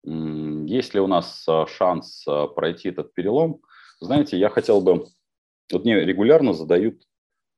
Есть 0.05 0.92
ли 0.95 1.01
у 1.01 1.07
нас 1.07 1.47
э, 1.49 1.66
шанс 1.69 2.25
пройти 2.57 2.88
этот 2.88 3.14
перелом? 3.14 3.61
Знаете, 4.01 4.38
я 4.38 4.51
хотел 4.51 4.81
бы 4.81 5.07
вот 5.72 5.85
мне 5.85 6.05
регулярно 6.05 6.52
задают 6.52 7.02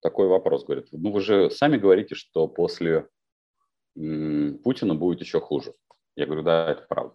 такой 0.01 0.29
вопрос, 0.29 0.65
говорят, 0.65 0.87
ну 0.93 1.11
вы 1.11 1.21
же 1.21 1.51
сами 1.51 1.77
говорите, 1.77 2.15
что 2.15 2.47
после 2.47 3.09
Путина 3.95 4.95
будет 4.95 5.21
еще 5.21 5.41
хуже. 5.41 5.75
Я 6.15 6.27
говорю, 6.27 6.43
да, 6.43 6.71
это 6.71 6.87
правда. 6.89 7.15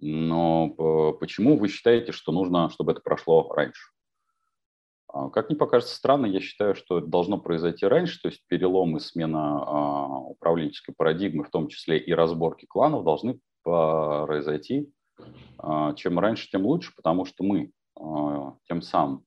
Но 0.00 1.14
почему 1.20 1.56
вы 1.56 1.68
считаете, 1.68 2.12
что 2.12 2.32
нужно, 2.32 2.70
чтобы 2.70 2.92
это 2.92 3.00
прошло 3.00 3.52
раньше? 3.52 3.94
А, 5.14 5.30
как 5.30 5.48
мне 5.48 5.56
покажется 5.56 5.94
странно, 5.94 6.26
я 6.26 6.40
считаю, 6.40 6.74
что 6.74 6.98
это 6.98 7.06
должно 7.06 7.38
произойти 7.38 7.86
раньше, 7.86 8.20
то 8.20 8.28
есть 8.28 8.42
перелом 8.48 8.96
и 8.96 9.00
смена 9.00 9.62
а, 9.62 10.18
управленческой 10.18 10.92
парадигмы, 10.92 11.44
в 11.44 11.50
том 11.50 11.68
числе 11.68 11.98
и 11.98 12.12
разборки 12.12 12.66
кланов, 12.66 13.04
должны 13.04 13.38
произойти. 13.62 14.90
А, 15.58 15.94
чем 15.94 16.18
раньше, 16.18 16.50
тем 16.50 16.66
лучше, 16.66 16.92
потому 16.96 17.24
что 17.24 17.44
мы 17.44 17.70
тем 18.66 18.82
самым 18.82 19.24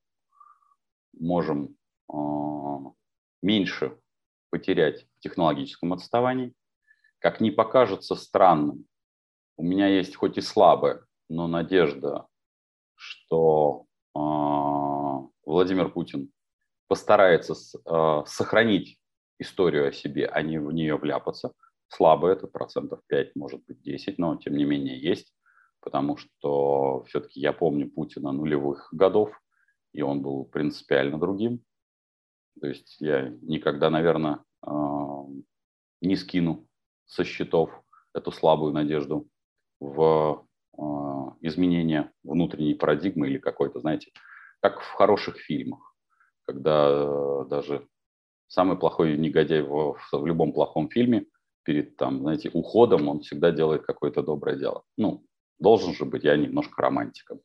можем 1.19 1.75
а, 2.09 2.91
меньше 3.41 3.97
потерять 4.49 5.05
в 5.17 5.19
технологическом 5.19 5.93
отставании. 5.93 6.53
Как 7.19 7.41
не 7.41 7.51
покажется 7.51 8.15
странным, 8.15 8.85
у 9.57 9.63
меня 9.63 9.87
есть 9.87 10.15
хоть 10.15 10.37
и 10.37 10.41
слабая, 10.41 11.03
но 11.29 11.47
надежда, 11.47 12.27
что 12.95 13.85
э, 14.15 14.19
Владимир 15.45 15.89
Путин 15.89 16.31
постарается 16.87 17.53
э, 17.53 18.23
сохранить 18.27 18.99
историю 19.39 19.87
о 19.87 19.91
себе, 19.91 20.27
а 20.27 20.41
не 20.41 20.59
в 20.59 20.71
нее 20.71 20.97
вляпаться. 20.97 21.53
Слабо 21.89 22.27
это, 22.29 22.47
процентов 22.47 23.01
5, 23.07 23.35
может 23.35 23.65
быть 23.65 23.81
10, 23.81 24.17
но 24.17 24.35
тем 24.35 24.55
не 24.55 24.65
менее 24.65 24.99
есть, 24.99 25.33
потому 25.79 26.17
что 26.17 27.03
все-таки 27.07 27.39
я 27.39 27.53
помню 27.53 27.89
Путина 27.89 28.31
нулевых 28.31 28.89
годов, 28.91 29.31
и 29.97 30.03
он 30.03 30.21
был 30.21 30.45
принципиально 30.45 31.19
другим. 31.19 31.59
То 32.61 32.67
есть 32.67 32.97
я 32.99 33.29
никогда, 33.41 33.89
наверное, 33.89 34.43
не 36.01 36.15
скину 36.15 36.67
со 37.07 37.23
счетов 37.23 37.71
эту 38.13 38.31
слабую 38.31 38.73
надежду 38.73 39.27
в 39.79 40.45
а, 40.77 41.35
изменение 41.41 42.11
внутренней 42.23 42.75
парадигмы 42.75 43.27
или 43.27 43.39
какой-то, 43.39 43.79
знаете, 43.79 44.11
как 44.61 44.81
в 44.81 44.91
хороших 44.93 45.37
фильмах, 45.37 45.95
когда 46.45 47.43
даже 47.45 47.87
самый 48.47 48.77
плохой 48.77 49.17
негодяй 49.17 49.63
в, 49.63 49.97
в 50.11 50.25
любом 50.27 50.53
плохом 50.53 50.89
фильме 50.89 51.25
перед, 51.63 51.97
там, 51.97 52.21
знаете, 52.21 52.51
уходом 52.53 53.07
он 53.07 53.21
всегда 53.21 53.49
делает 53.49 53.83
какое-то 53.83 54.21
доброе 54.21 54.57
дело. 54.57 54.83
Ну, 54.95 55.25
должен 55.57 55.95
же 55.95 56.05
быть 56.05 56.23
я 56.23 56.37
немножко 56.37 56.83
романтиком, 56.83 57.39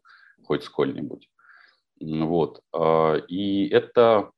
хоть 0.44 0.64
сколь-нибудь. 0.64 1.31
Вот. 2.02 2.62
А, 2.72 3.16
и 3.28 3.68
это 3.68 4.32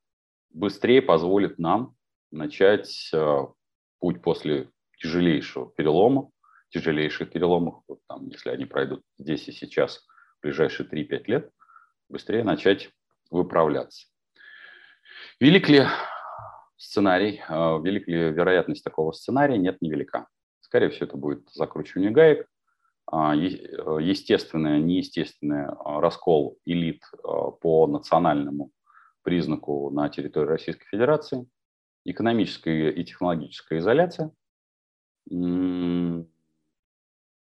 быстрее 0.50 1.00
позволит 1.00 1.58
нам 1.58 1.94
начать 2.30 3.10
а, 3.14 3.48
путь 4.00 4.22
после 4.22 4.70
тяжелейшего 4.98 5.70
перелома, 5.70 6.30
тяжелейших 6.70 7.30
переломов, 7.30 7.82
вот 7.88 8.00
там, 8.08 8.26
если 8.28 8.50
они 8.50 8.66
пройдут 8.66 9.02
здесь 9.18 9.48
и 9.48 9.52
сейчас, 9.52 10.06
в 10.38 10.42
ближайшие 10.42 10.88
3-5 10.88 11.22
лет, 11.26 11.50
быстрее 12.08 12.44
начать 12.44 12.90
выправляться. 13.30 14.08
Велик 15.40 15.68
ли 15.68 15.86
сценарий, 16.76 17.42
а, 17.48 17.78
велик 17.78 18.06
ли 18.06 18.30
вероятность 18.30 18.84
такого 18.84 19.12
сценария? 19.12 19.56
Нет, 19.56 19.80
невелика. 19.80 20.28
Скорее 20.60 20.90
всего, 20.90 21.06
это 21.06 21.16
будет 21.16 21.48
закручивание 21.50 22.10
гаек, 22.10 22.46
естественный, 23.10 24.80
неестественный 24.80 25.66
а, 25.66 26.00
раскол 26.00 26.58
элит 26.64 27.02
а, 27.22 27.50
по 27.50 27.86
национальному 27.86 28.70
признаку 29.22 29.90
на 29.90 30.08
территории 30.08 30.48
Российской 30.48 30.86
Федерации, 30.86 31.46
экономическая 32.04 32.90
и 32.90 33.04
технологическая 33.04 33.78
изоляция, 33.78 34.32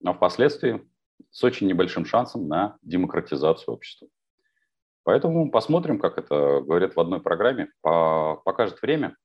а 0.03 0.13
впоследствии 0.13 0.87
с 1.31 1.43
очень 1.43 1.67
небольшим 1.67 2.05
шансом 2.05 2.47
на 2.47 2.77
демократизацию 2.81 3.73
общества. 3.73 4.07
Поэтому 5.03 5.49
посмотрим, 5.49 5.97
как 5.99 6.19
это 6.19 6.61
говорят 6.61 6.95
в 6.95 6.99
одной 6.99 7.21
программе, 7.21 7.71
покажет 7.81 8.79
время. 8.83 9.15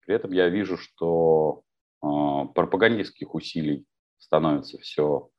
При 0.00 0.14
этом 0.14 0.32
я 0.32 0.50
вижу, 0.50 0.76
что 0.76 1.62
пропагандистских 2.00 3.34
усилий 3.34 3.86
становится 4.18 4.78
все 4.78 5.30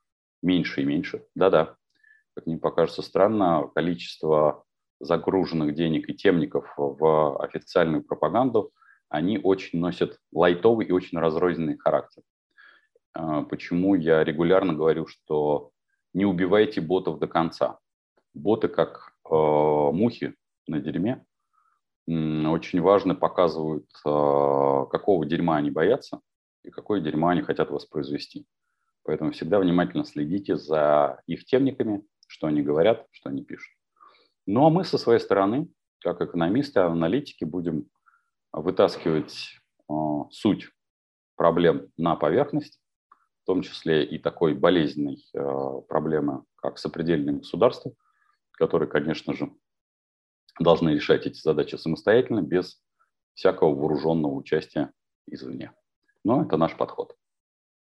меньше 0.42 0.82
и 0.82 0.86
меньше. 0.86 1.26
Да-да, 1.36 1.76
как 2.36 2.46
мне 2.46 2.58
покажется 2.58 3.02
странно, 3.02 3.70
количество 3.74 4.64
загруженных 5.00 5.76
денег 5.76 6.10
и 6.10 6.14
темников 6.14 6.74
в 6.78 7.42
официальную 7.44 8.04
пропаганду, 8.04 8.72
они 9.10 9.38
очень 9.38 9.80
носят 9.80 10.20
лайтовый 10.32 10.88
и 10.88 10.92
очень 10.92 11.20
разрозненный 11.20 11.78
характер. 11.78 12.24
А, 13.14 13.44
почему 13.44 13.96
я 13.96 14.24
регулярно 14.24 14.74
говорю, 14.74 15.08
что 15.08 15.72
не 16.14 16.26
убивайте 16.26 16.82
ботов 16.82 17.20
до 17.20 17.28
конца. 17.28 17.80
Боты, 18.34 18.68
как 18.68 19.14
э, 19.30 19.34
мухи 19.34 20.36
на 20.68 20.80
дерьме, 20.80 21.26
очень 22.08 22.82
важно 22.82 23.16
показывают, 23.16 23.86
э, 24.06 24.86
какого 24.92 25.26
дерьма 25.26 25.58
они 25.58 25.72
боятся 25.72 26.22
и 26.64 26.70
какое 26.70 27.02
дерьмо 27.02 27.30
они 27.30 27.42
хотят 27.42 27.70
воспроизвести. 27.70 28.46
Поэтому 29.06 29.32
всегда 29.32 29.60
внимательно 29.60 30.04
следите 30.04 30.58
за 30.58 31.22
их 31.28 31.46
темниками, 31.46 32.04
что 32.28 32.48
они 32.48 32.62
говорят, 32.64 33.06
что 33.12 33.30
они 33.30 33.44
пишут. 33.44 33.72
Ну 34.48 34.66
а 34.66 34.70
мы 34.70 34.84
со 34.84 34.98
своей 34.98 35.20
стороны, 35.20 35.70
как 36.02 36.22
экономисты, 36.22 36.80
аналитики, 36.80 37.46
будем 37.46 37.88
вытаскивать 38.52 39.60
э, 39.90 39.94
суть 40.32 40.70
проблем 41.36 41.92
на 41.98 42.16
поверхность, 42.16 42.82
в 43.44 43.46
том 43.46 43.62
числе 43.62 44.04
и 44.04 44.18
такой 44.18 44.56
болезненной 44.56 45.24
э, 45.34 45.82
проблемы, 45.88 46.44
как 46.56 46.80
сопредельные 46.80 47.38
государства, 47.38 47.94
которые, 48.54 48.90
конечно 48.90 49.34
же, 49.34 49.52
должны 50.60 50.90
решать 50.90 51.28
эти 51.28 51.40
задачи 51.40 51.76
самостоятельно, 51.76 52.42
без 52.42 52.82
всякого 53.36 53.76
вооруженного 53.76 54.34
участия 54.34 54.92
извне. 55.28 55.74
Но 56.24 56.44
это 56.44 56.58
наш 56.58 56.76
подход. 56.76 57.16